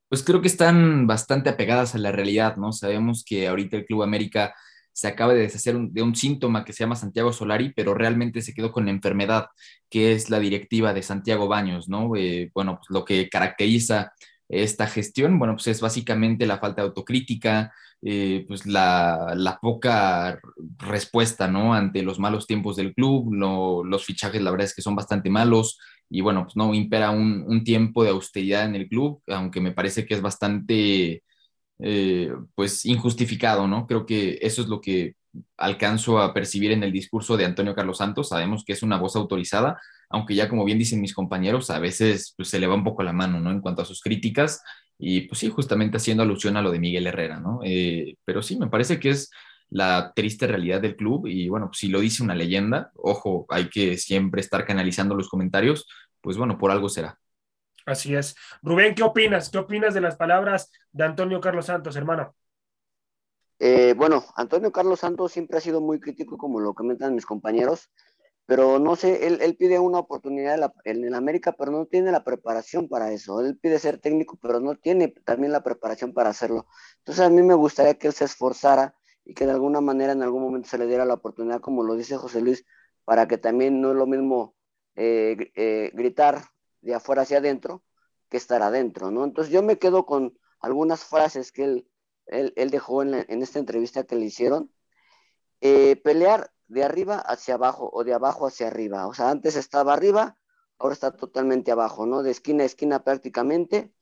[0.08, 2.72] Pues creo que están bastante apegadas a la realidad, ¿no?
[2.72, 4.54] Sabemos que ahorita el Club América
[4.92, 8.54] se acaba de deshacer de un síntoma que se llama Santiago Solari, pero realmente se
[8.54, 9.46] quedó con la enfermedad,
[9.88, 12.14] que es la directiva de Santiago Baños, ¿no?
[12.16, 14.12] Eh, bueno, pues lo que caracteriza
[14.48, 20.40] esta gestión, bueno, pues es básicamente la falta de autocrítica, eh, pues la, poca
[20.78, 21.74] respuesta, ¿no?
[21.74, 25.78] Ante los malos tiempos del club, los fichajes, la verdad es que son bastante malos
[26.08, 30.06] y bueno, pues no impera un, tiempo de austeridad en el club, aunque me parece
[30.06, 31.22] que es bastante,
[31.80, 33.86] eh, pues, injustificado, ¿no?
[33.86, 35.14] Creo que eso es lo que
[35.56, 38.30] alcanzo a percibir en el discurso de Antonio Carlos Santos.
[38.30, 42.34] Sabemos que es una voz autorizada, aunque ya como bien dicen mis compañeros, a veces
[42.36, 43.50] pues, se le va un poco la mano, ¿no?
[43.50, 44.62] En cuanto a sus críticas
[44.98, 47.60] y pues sí, justamente haciendo alusión a lo de Miguel Herrera, ¿no?
[47.64, 49.30] Eh, pero sí, me parece que es
[49.70, 53.68] la triste realidad del club y bueno, pues, si lo dice una leyenda, ojo, hay
[53.68, 55.86] que siempre estar canalizando los comentarios,
[56.20, 57.18] pues bueno, por algo será.
[57.88, 58.36] Así es.
[58.62, 59.48] Rubén, ¿qué opinas?
[59.48, 62.34] ¿Qué opinas de las palabras de Antonio Carlos Santos, hermano?
[63.58, 67.90] Eh, bueno, Antonio Carlos Santos siempre ha sido muy crítico, como lo comentan mis compañeros,
[68.44, 72.88] pero no sé, él, pide una oportunidad en, el América, pero no tiene la preparación
[72.88, 73.40] para eso.
[73.40, 76.66] Él pide ser técnico, pero no tiene también la preparación para hacerlo.
[76.98, 80.22] Entonces a mí me gustaría que él se esforzara y que de alguna manera en
[80.22, 82.66] algún momento se le diera la oportunidad, como lo dice José Luis,
[83.04, 84.54] para que también no es lo mismo
[84.94, 86.42] eh, eh, gritar
[86.80, 87.82] de afuera hacia adentro
[88.28, 89.24] que estar adentro, ¿no?
[89.24, 91.88] Entonces yo me quedo con algunas frases que él,
[92.26, 94.70] él, dejó en, esta entrevista que le hicieron.
[95.60, 99.06] Eh, pelear de arriba hacia abajo o de abajo hacia arriba.
[99.06, 100.38] O sea, antes estaba arriba,
[100.78, 102.22] ahora está totalmente abajo, ¿no?
[102.22, 103.92] De esquina a esquina prácticamente.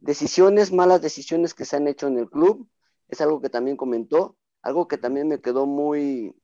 [0.00, 2.68] Decisiones, malas decisiones que se han hecho en el club,
[3.08, 4.36] es algo que también comentó.
[4.62, 6.36] Algo que también me quedó muy,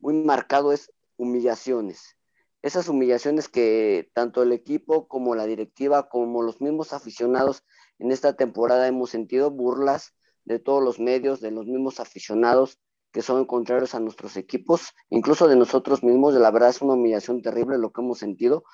[0.00, 2.17] muy marcado es humillaciones.
[2.62, 7.62] Esas humillaciones que tanto el equipo como la directiva, como los mismos aficionados
[7.98, 12.80] en esta temporada hemos sentido burlas de todos los medios, de los mismos aficionados,
[13.12, 16.34] que son contrarios a nuestros equipos, incluso de nosotros mismos.
[16.34, 18.64] De la verdad es una humillación terrible lo que hemos sentido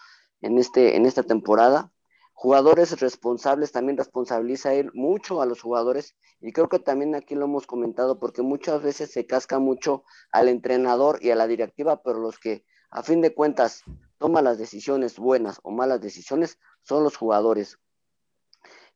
[0.40, 1.92] en, este, en esta temporada.
[2.32, 7.44] Jugadores responsables, también responsabiliza él mucho a los jugadores y creo que también aquí lo
[7.44, 12.18] hemos comentado porque muchas veces se casca mucho al entrenador y a la directiva, pero
[12.18, 12.64] los que
[12.94, 13.82] a fin de cuentas
[14.18, 17.78] toman las decisiones buenas o malas decisiones son los jugadores.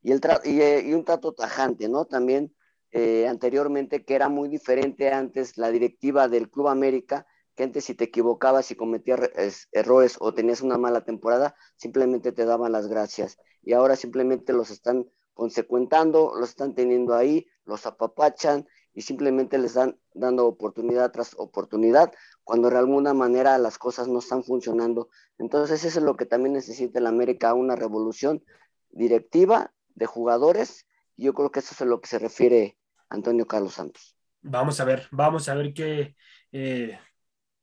[0.01, 2.05] Y, el eh, y un trato tajante, ¿no?
[2.05, 2.55] También
[2.93, 7.27] eh, anteriormente, que era muy diferente antes la directiva del Club América,
[7.57, 12.45] que antes si te equivocabas y cometías errores o tenías una mala temporada, simplemente te
[12.45, 13.37] daban las gracias.
[13.63, 18.69] Y ahora simplemente los están consecuentando, los están teniendo ahí, los apapachan
[18.99, 24.19] y simplemente les dan dando oportunidad tras oportunidad cuando de alguna manera las cosas no
[24.19, 25.09] están funcionando.
[25.39, 28.43] Entonces eso es lo que también necesita el América, una revolución
[28.91, 30.89] directiva de jugadores.
[31.15, 32.77] Y yo creo que eso es a lo que se refiere
[33.09, 34.17] Antonio Carlos Santos.
[34.43, 36.17] Vamos a ver, vamos a ver qué,
[36.51, 36.99] eh,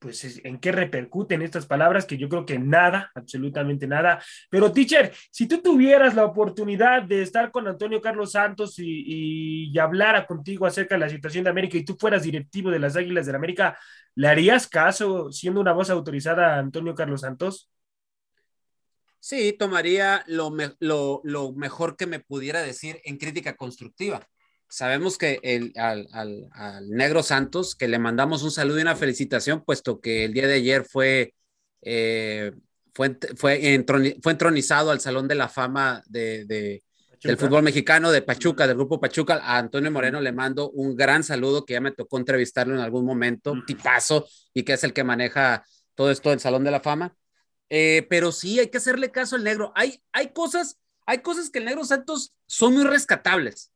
[0.06, 4.24] pues en qué repercuten estas palabras, que yo creo que nada, absolutamente nada.
[4.52, 9.80] Pero, teacher, si tú tuvieras la oportunidad de estar con Antonio Carlos Santos y, y,
[9.80, 13.26] hablara contigo acerca de la situación de América y tú fueras directivo de las Águilas
[13.26, 13.80] de la América,
[14.14, 17.72] ¿le harías caso siendo una voz autorizada a Antonio Carlos Santos?
[19.20, 24.28] Sí, tomaría lo, lo, lo mejor que me pudiera decir en crítica constructiva
[24.70, 30.00] sabemos que el, al, Negro Santos, que le mandamos un saludo y una felicitación, puesto
[30.00, 31.34] que el día de ayer fue,
[31.82, 32.52] eh,
[32.94, 38.78] fue, fue, entronizado al Salón de la Fama de, del fútbol mexicano de Pachuca, del
[38.78, 39.40] grupo Pachuca.
[39.44, 43.06] A Antonio Moreno le mando un gran saludo, que ya me tocó entrevistarlo en algún
[43.06, 46.82] momento, un tipazo, y que es el que maneja todo esto del Salón de la
[46.82, 47.16] Fama.
[47.70, 49.72] Eh, pero sí, hay que hacerle caso al negro.
[49.76, 53.72] Hay, hay cosas, hay cosas que el negro Santos son muy rescatables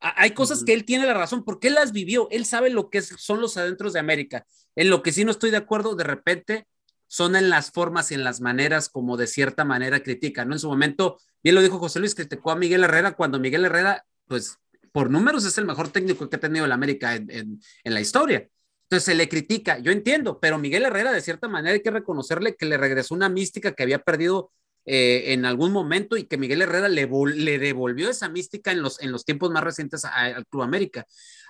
[0.00, 3.02] hay cosas que él tiene la razón porque él las vivió, él sabe lo que
[3.02, 4.46] son los adentros de América.
[4.76, 6.66] En lo que sí no estoy de acuerdo, de repente,
[7.08, 10.52] son en las formas y en las maneras como de cierta manera critica, ¿no?
[10.52, 14.04] En su momento, bien lo dijo José Luis, criticó a Miguel Herrera cuando Miguel Herrera,
[14.26, 14.58] pues,
[14.92, 18.48] por números es el mejor técnico que ha tenido el América en, en la historia.
[18.84, 22.56] Entonces se le critica, yo entiendo, pero Miguel Herrera de cierta manera hay que reconocerle
[22.56, 24.50] que le regresó una mística que había perdido
[24.90, 29.02] eh, en algún momento y que Miguel Herrera le, le, devolvió esa mística en los,
[29.02, 31.06] en los tiempos más recientes al Club América.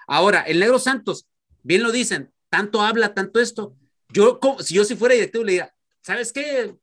[0.09, 1.29] Ahora, el Negro Santos,
[1.63, 3.77] bien lo dicen, tanto habla, tanto esto.
[4.09, 6.75] Yo, como, si yo si fuera directivo, le diría, ¿sabes qué?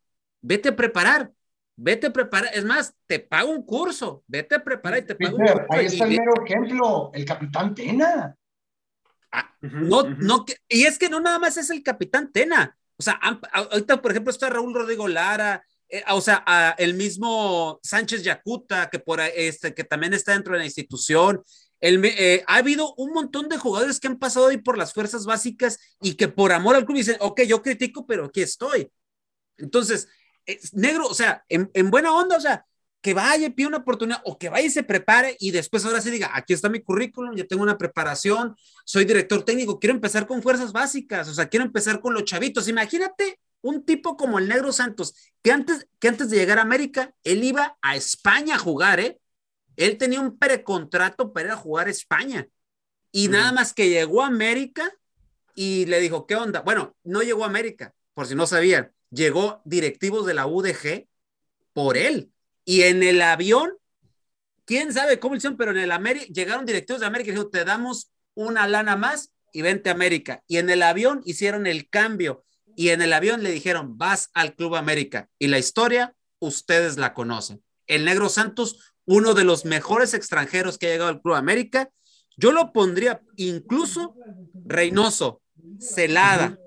[0.42, 1.30] Vete a preparar,
[1.76, 2.50] vete a preparar.
[2.54, 5.74] Es más, te pago un curso, vete a preparar y te pago Peter, un curso.
[5.78, 8.34] ahí está el mero ejemplo, el capitán Tena.
[9.60, 12.78] no, no, que- y es que no nada más es el capitán Tena.
[12.96, 13.20] O sea,
[13.52, 19.00] ahorita, por ejemplo, está Raúl Rodrigo Lara, eh, o sea, el mismo Sánchez Yacuta, que,
[19.00, 21.44] por, este, que también está dentro de la institución.
[21.80, 25.26] El, eh, ha habido un montón de jugadores que han pasado ahí por las fuerzas
[25.26, 28.90] básicas y que por amor al club dicen, ok, yo critico, pero aquí estoy.
[29.58, 30.08] Entonces,
[30.46, 32.66] es negro, o sea, en, en buena onda, o sea,
[33.06, 36.10] que vaya pida una oportunidad o que vaya y se prepare y después ahora sí
[36.10, 40.42] diga, aquí está mi currículum, yo tengo una preparación, soy director técnico, quiero empezar con
[40.42, 42.68] fuerzas básicas, o sea, quiero empezar con los chavitos.
[42.68, 47.16] Imagínate un tipo como el Negro Santos, que antes, que antes de llegar a América,
[47.24, 49.20] él iba a España a jugar, ¿eh?
[49.76, 52.48] Él tenía un precontrato para ir a jugar a España.
[53.12, 54.94] Y nada más que llegó a América
[55.56, 56.62] y le dijo, ¿qué onda?
[56.62, 61.08] Bueno, no llegó a América, por si no sabían, llegó directivos de la UDG
[61.74, 62.32] por él.
[62.66, 63.72] Y en el avión,
[64.66, 67.66] quién sabe cómo hicieron, pero en el América, llegaron directivos de América y dijeron, te
[67.66, 70.44] damos una lana más y vente a América.
[70.46, 72.46] Y en el avión hicieron el cambio
[72.76, 75.30] y en el avión le dijeron, vas al Club América.
[75.40, 77.64] Y la historia, ustedes la conocen.
[77.88, 81.90] El Negro Santos, uno de los mejores extranjeros que ha llegado al Club América.
[82.38, 84.16] Yo lo pondría incluso
[84.66, 85.42] Reynoso,
[85.80, 86.58] Celada,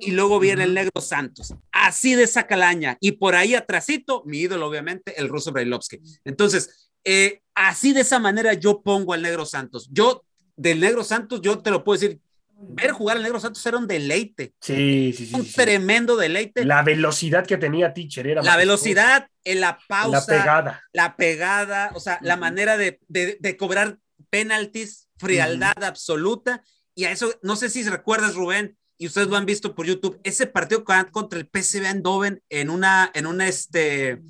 [0.00, 1.54] y luego viene el Negro Santos.
[1.72, 2.96] Así de esa calaña.
[3.00, 6.00] Y por ahí atrásito, mi ídolo, obviamente, el ruso Brailovsky.
[6.24, 9.88] Entonces, eh, así de esa manera yo pongo al Negro Santos.
[9.90, 10.24] Yo,
[10.56, 12.20] del Negro Santos, yo te lo puedo decir,
[12.60, 15.34] ver jugar al Negro Santos era un deleite, Sí, sí, sí.
[15.34, 16.64] un sí, tremendo deleite.
[16.64, 18.56] La, La velocidad que tenía Teacher era majestuosa.
[18.58, 20.82] velocidad, en la pausa, La pegada.
[20.92, 23.98] la pegada, o sea, la manera de, de- de cobrar
[24.30, 26.62] penaltis, frialdad absoluta.
[26.94, 30.20] Y a eso, no sé si recuerdas, Rubén, y ustedes lo han visto por YouTube,
[30.24, 34.22] ese partido con- contra el PSV Eindhoven en una, en un este,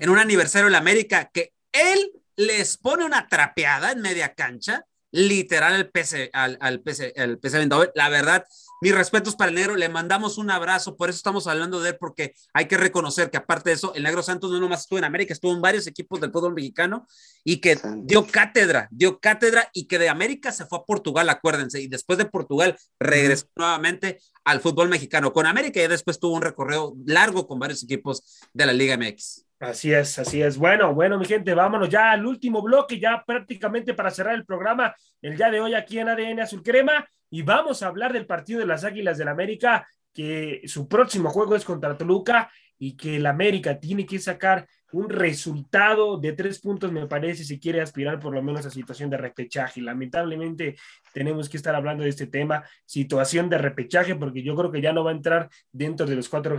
[0.00, 4.84] en un aniversario de la América, que él les pone una trapeada en media cancha,
[5.12, 7.90] literal al PS, al, al PS, al PSV Eindhoven.
[7.94, 8.46] La verdad,
[8.82, 11.96] mis respetos para el negro, le mandamos un abrazo, por eso estamos hablando de él,
[12.00, 15.04] porque hay que reconocer que aparte de eso, el negro Santos no nomás estuvo en
[15.04, 17.06] América, estuvo en varios equipos del fútbol mexicano
[17.44, 18.08] y que Santos.
[18.08, 22.18] dio cátedra, dio cátedra y que de América se fue a Portugal, acuérdense, y después
[22.18, 27.46] de Portugal regresó nuevamente al fútbol mexicano con América y después tuvo un recorrido largo
[27.46, 29.46] con varios equipos de la Liga MX.
[29.60, 30.58] Así es, así es.
[30.58, 34.92] Bueno, bueno, mi gente, vámonos ya al último bloque, ya prácticamente para cerrar el programa
[35.20, 37.06] el día de hoy aquí en ADN Azul Crema.
[37.32, 41.56] Y vamos a hablar del partido de las Águilas del América, que su próximo juego
[41.56, 46.92] es contra Toluca y que el América tiene que sacar un resultado de tres puntos,
[46.92, 49.80] me parece, si quiere aspirar por lo menos a situación de repechaje.
[49.80, 50.76] Lamentablemente
[51.14, 54.92] tenemos que estar hablando de este tema, situación de repechaje, porque yo creo que ya
[54.92, 56.58] no va a entrar dentro de los cuatro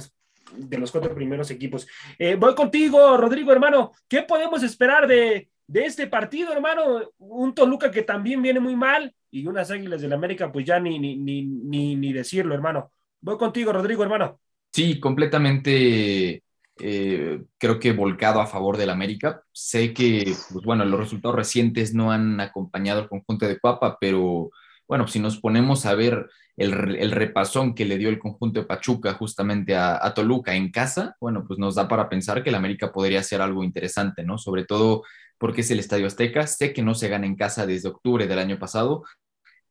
[0.58, 1.88] de los cuatro primeros equipos.
[2.18, 3.92] Eh, voy contigo, Rodrigo, hermano.
[4.08, 7.12] ¿Qué podemos esperar de, de este partido, hermano?
[7.20, 11.00] Un Toluca que también viene muy mal y unas Águilas del América, pues ya ni,
[11.00, 12.92] ni, ni, ni, decirlo, hermano.
[13.20, 14.40] Voy contigo, Rodrigo, hermano.
[14.72, 16.44] Sí, completamente
[16.80, 19.42] eh, creo que volcado a favor del América.
[19.52, 24.52] Sé que, pues bueno, los resultados recientes no han acompañado al conjunto de Papa, pero
[24.88, 28.68] bueno, si nos ponemos a ver el, el repasón que le dio el conjunto de
[28.68, 32.56] Pachuca justamente a, a, Toluca en casa, bueno, pues nos da para pensar que el
[32.56, 34.38] América podría hacer algo interesante, ¿no?
[34.38, 35.02] Sobre todo
[35.44, 36.48] porque es el Estadio Azteca.
[36.48, 39.04] Sé que no se gana en casa desde octubre del año pasado,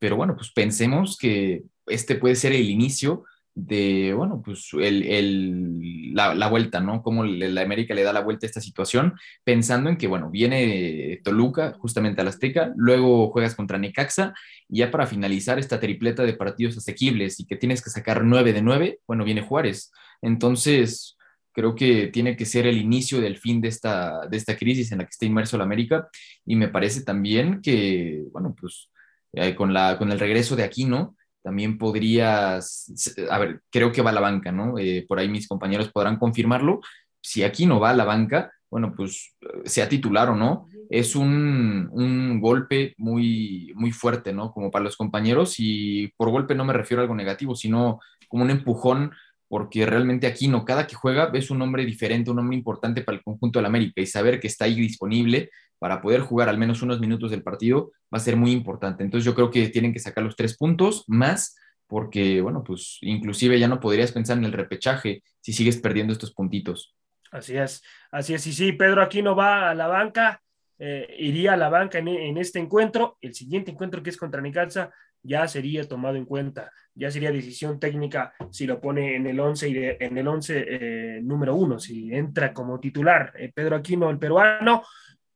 [0.03, 3.22] pero bueno, pues pensemos que este puede ser el inicio
[3.55, 7.03] de, bueno, pues el, el, la, la, vuelta, ¿no?
[7.03, 11.20] Cómo la América le da la vuelta a esta situación, pensando en que, bueno, viene
[11.22, 14.34] Toluca justamente al Azteca, luego juegas contra Necaxa,
[14.68, 18.53] y ya para finalizar esta tripleta de partidos asequibles y que tienes que sacar 9
[18.53, 19.92] de 9, bueno, viene Juárez.
[20.20, 21.16] Entonces,
[21.53, 24.98] creo que tiene que ser el inicio del fin de esta, de esta crisis en
[24.98, 26.09] la que está inmerso la América,
[26.44, 28.88] y me parece también que, bueno, pues
[29.32, 34.10] eh, con, la, con el regreso de Aquino, también podrías, a ver, creo que va
[34.10, 34.78] a la banca, ¿no?
[34.78, 36.80] Eh, por ahí mis compañeros podrán confirmarlo.
[37.20, 41.88] Si aquí no va a la banca, bueno, pues sea titular o no, es un,
[41.92, 44.52] un, golpe muy, muy fuerte, ¿no?
[44.52, 48.44] Como para los compañeros y por golpe no me refiero a algo negativo, sino como
[48.44, 49.12] un empujón,
[49.48, 53.24] porque realmente Aquino, cada que juega, es un hombre diferente, un hombre importante para el
[53.24, 55.50] conjunto del América y saber que está ahí disponible
[55.82, 59.02] para poder jugar al menos unos minutos del partido va a ser muy importante.
[59.02, 61.56] Entonces yo creo que tienen que sacar los tres puntos más
[61.88, 66.32] porque, bueno, pues inclusive ya no podrías pensar en el repechaje si sigues perdiendo estos
[66.32, 66.94] puntitos.
[67.32, 68.46] Así es, así es.
[68.46, 70.40] Y sí, Pedro Aquino va a la banca,
[70.78, 73.18] eh, iría a la banca en, en, este encuentro.
[73.20, 77.80] El siguiente encuentro que es contra Necaxa, ya sería tomado en cuenta, ya sería decisión
[77.80, 81.80] técnica si lo pone en el 11 y de- en el 11 eh, número uno,
[81.80, 84.84] si entra como titular eh, Pedro Aquino, el peruano.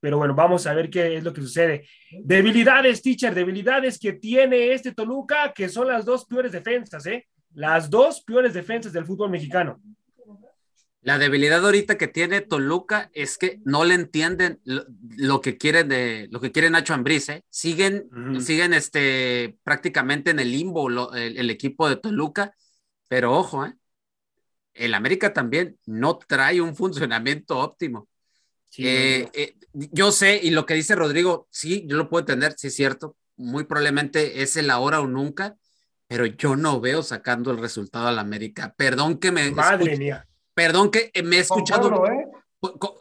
[0.01, 1.87] Pero bueno, vamos a ver qué es lo que sucede.
[2.23, 7.27] Debilidades, teacher, debilidades que tiene este Toluca, que son las dos peores defensas, ¿eh?
[7.55, 9.81] Las dos peores defensas del fútbol mexicano.
[11.03, 14.85] La debilidad ahorita que tiene Toluca es que no le entienden lo,
[15.17, 17.45] lo que quieren de lo que quiere Nacho Ambriz, ¿eh?
[17.49, 18.09] Siguen,
[18.41, 22.55] siguen este prácticamente en el limbo lo- el, el equipo de Toluca,
[23.09, 23.75] pero ojo, ¿eh?
[24.75, 28.09] El América también no trae un funcionamiento óptimo.
[28.77, 32.55] Sí, Eh, eh, yo sé, y lo que dice Rodrigo, sí, yo lo puedo entender,
[32.59, 35.57] sí es cierto, muy probablemente es el ahora o nunca,
[36.09, 38.75] pero yo no veo sacando el resultado al América.
[38.77, 40.27] Perdón que me Madre mía.
[40.55, 42.05] perdón que me he escuchado.
[42.07, 42.27] ¿eh?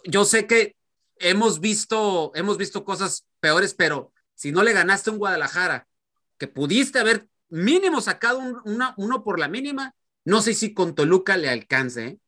[0.06, 0.76] Yo sé que
[1.18, 5.88] hemos visto, hemos visto cosas peores, pero si no le ganaste a un Guadalajara,
[6.38, 9.94] que pudiste haber mínimo sacado un- una- uno por la mínima,
[10.26, 12.20] no sé si con Toluca le alcance, ¿eh?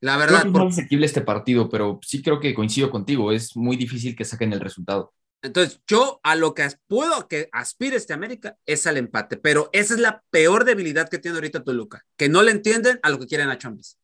[0.00, 3.32] La Creo verdad, que es por- asequible este partido, pero sí creo que coincido contigo.
[3.32, 5.12] Es muy difícil que saquen el resultado.
[5.42, 9.94] Entonces, yo a lo que puedo que aspire este América es al empate, pero esa
[9.94, 13.26] es la peor debilidad que tiene ahorita Toluca, que no le entienden a lo que
[13.26, 13.98] quieren a Chombis.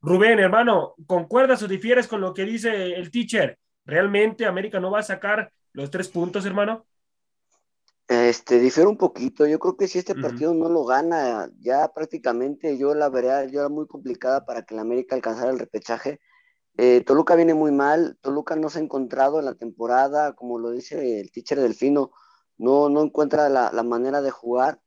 [0.00, 3.58] Rubén, hermano, ¿concuerdas o difieres con lo que dice el teacher?
[3.84, 6.86] ¿Realmente América no va a sacar los tres puntos, hermano?
[8.08, 9.46] Este, difiere un poquito.
[9.46, 13.60] Yo creo que si este partido no lo gana, ya prácticamente yo la vería, yo
[13.60, 16.20] era muy complicada para que el América alcanzara el repechaje.
[16.76, 20.70] Eh, Toluca viene muy mal, Toluca no se ha encontrado en la temporada, como lo
[20.70, 22.12] dice el teacher Delfino,
[22.58, 24.80] no, no encuentra la, la manera de jugar.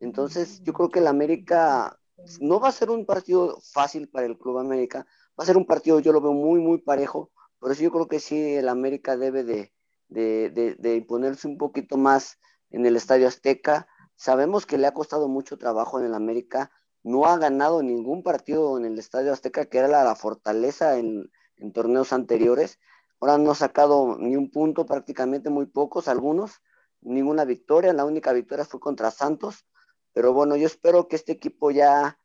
[0.00, 1.98] Entonces, yo creo que el América
[2.40, 5.06] no va a ser un partido fácil para el Club América,
[5.38, 8.08] va a ser un partido, yo lo veo muy, muy parejo, por eso yo creo
[8.08, 9.72] que sí, el América debe de,
[10.08, 12.38] de, de, de imponerse un poquito más
[12.72, 13.86] en el Estadio Azteca.
[14.16, 16.70] Sabemos que le ha costado mucho trabajo en el América,
[17.04, 21.72] no ha ganado ningún partido en el Estadio Azteca, que era la, fortaleza en, en
[21.72, 22.78] torneos anteriores.
[23.20, 26.62] Ahora no ha sacado ni un punto, prácticamente muy pocos, algunos,
[27.00, 27.92] ninguna victoria.
[27.92, 29.66] La única victoria fue contra Santos.
[30.12, 32.18] Pero bueno, yo espero que este equipo ya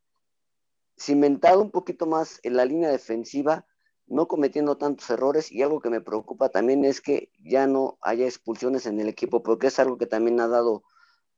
[0.98, 3.66] cimentado un poquito más en la línea defensiva,
[4.08, 8.26] no cometiendo tantos errores y algo que me preocupa también es que ya no haya
[8.26, 10.84] expulsiones en el equipo, porque es algo que también ha dado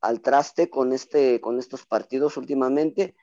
[0.01, 3.15] al traste con, este, con estos partidos últimamente.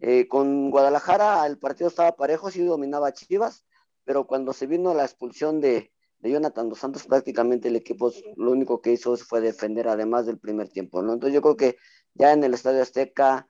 [0.00, 3.64] Eh, con Guadalajara el partido estaba parejo, sí dominaba Chivas,
[4.04, 8.50] pero cuando se vino la expulsión de, de Jonathan Dos Santos, prácticamente el equipo lo
[8.50, 11.12] único que hizo fue defender además del primer tiempo, ¿no?
[11.12, 11.76] Entonces yo creo que
[12.14, 13.46] ya en el Estadio Azteca,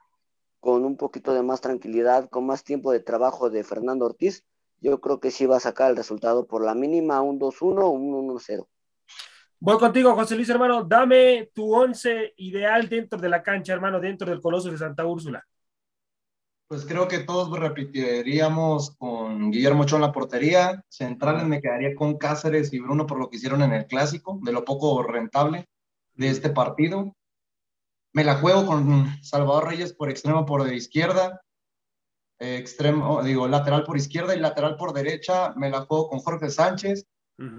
[0.60, 4.44] con un poquito de más tranquilidad, con más tiempo de trabajo de Fernando Ortiz,
[4.84, 7.88] yo creo que sí va a sacar el resultado por la mínima, un 2-1 o
[7.88, 8.66] un 1-0.
[9.58, 10.84] Voy contigo, José Luis, hermano.
[10.84, 15.42] Dame tu once ideal dentro de la cancha, hermano, dentro del Coloso de Santa Úrsula.
[16.68, 20.84] Pues creo que todos repetiríamos con Guillermo Ochoa en la portería.
[20.88, 24.52] Centrales me quedaría con Cáceres y Bruno por lo que hicieron en el clásico, de
[24.52, 25.66] lo poco rentable
[26.12, 27.16] de este partido.
[28.12, 31.40] Me la juego con Salvador Reyes por extremo por de izquierda,
[32.58, 35.52] extremo, digo, lateral por izquierda y lateral por derecha.
[35.56, 37.06] Me la juego con Jorge Sánchez.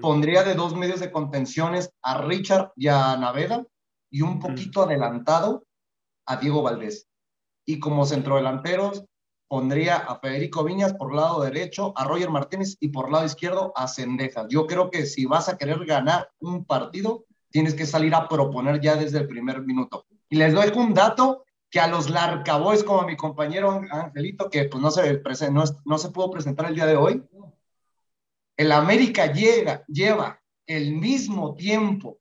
[0.01, 3.65] Pondría de dos medios de contenciones a Richard y a Naveda
[4.09, 5.65] y un poquito adelantado
[6.25, 7.07] a Diego Valdés.
[7.65, 9.03] Y como centrodelanteros
[9.47, 13.87] pondría a Federico Viñas por lado derecho, a Roger Martínez y por lado izquierdo a
[13.87, 14.47] Cendejas.
[14.49, 18.81] Yo creo que si vas a querer ganar un partido, tienes que salir a proponer
[18.81, 20.05] ya desde el primer minuto.
[20.29, 21.44] Y les doy un dato
[21.75, 25.21] que a los Larcaboys, como mi compañero Angelito, que pues no se,
[25.51, 27.21] no, no se pudo presentar el día de hoy,
[28.55, 32.19] el América llega, lleva el mismo tiempo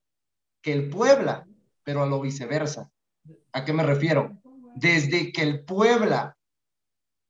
[0.61, 1.46] que el Puebla,
[1.84, 2.90] pero a lo viceversa.
[3.52, 4.36] ¿A qué me refiero?
[4.74, 6.36] Desde que el Puebla,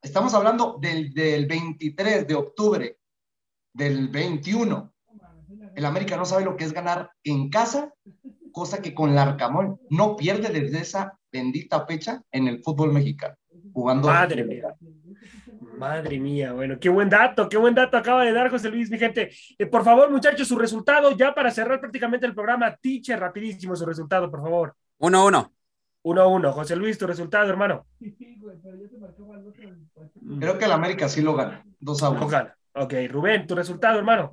[0.00, 2.98] estamos hablando del, del 23 de octubre
[3.74, 4.94] del 21,
[5.76, 7.92] el América no sabe lo que es ganar en casa,
[8.50, 13.34] cosa que con Larcamón no pierde desde esa bendita fecha en el fútbol mexicano,
[13.72, 14.06] jugando.
[14.08, 14.74] Madre mía.
[15.76, 18.98] Madre mía, bueno, qué buen dato, qué buen dato acaba de dar José Luis, mi
[18.98, 19.32] gente.
[19.58, 23.84] Eh, por favor, muchachos, su resultado, ya para cerrar prácticamente el programa, teacher, rapidísimo su
[23.84, 24.76] resultado, por favor.
[25.00, 25.50] 1-1.
[26.04, 26.52] 1-1.
[26.52, 27.84] José Luis, tu resultado, hermano.
[30.38, 32.26] Creo que el América sí lo gana, 2 a 1.
[32.26, 32.56] Ojalá.
[32.74, 34.30] Ok, Rubén, tu resultado, hermano.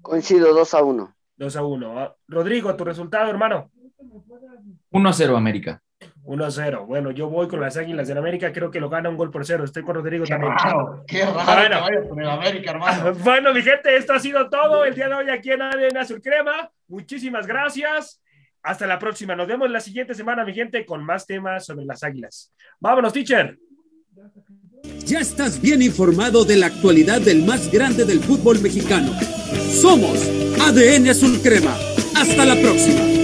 [0.00, 1.14] Coincido 2 a 1.
[1.36, 1.98] 2 a 1.
[2.00, 3.70] Ah, Rodrigo, tu resultado, hermano.
[4.90, 5.81] 1-0 América.
[6.24, 6.86] 1-0.
[6.86, 9.44] Bueno, yo voy con las Águilas del América, creo que lo gana un gol por
[9.44, 9.64] cero.
[9.64, 10.52] Estoy con Rodrigo también.
[11.06, 11.86] Qué raro
[13.24, 13.52] bueno.
[13.52, 16.70] mi gente, esto ha sido todo el día de hoy aquí en ADN Azul Crema.
[16.88, 18.20] Muchísimas gracias.
[18.62, 19.34] Hasta la próxima.
[19.34, 22.52] Nos vemos la siguiente semana, mi gente, con más temas sobre las Águilas.
[22.78, 23.58] Vámonos, teacher.
[25.04, 29.12] Ya estás bien informado de la actualidad del más grande del fútbol mexicano.
[29.80, 30.18] Somos
[30.60, 31.74] ADN Azul Crema.
[32.16, 33.21] Hasta la próxima.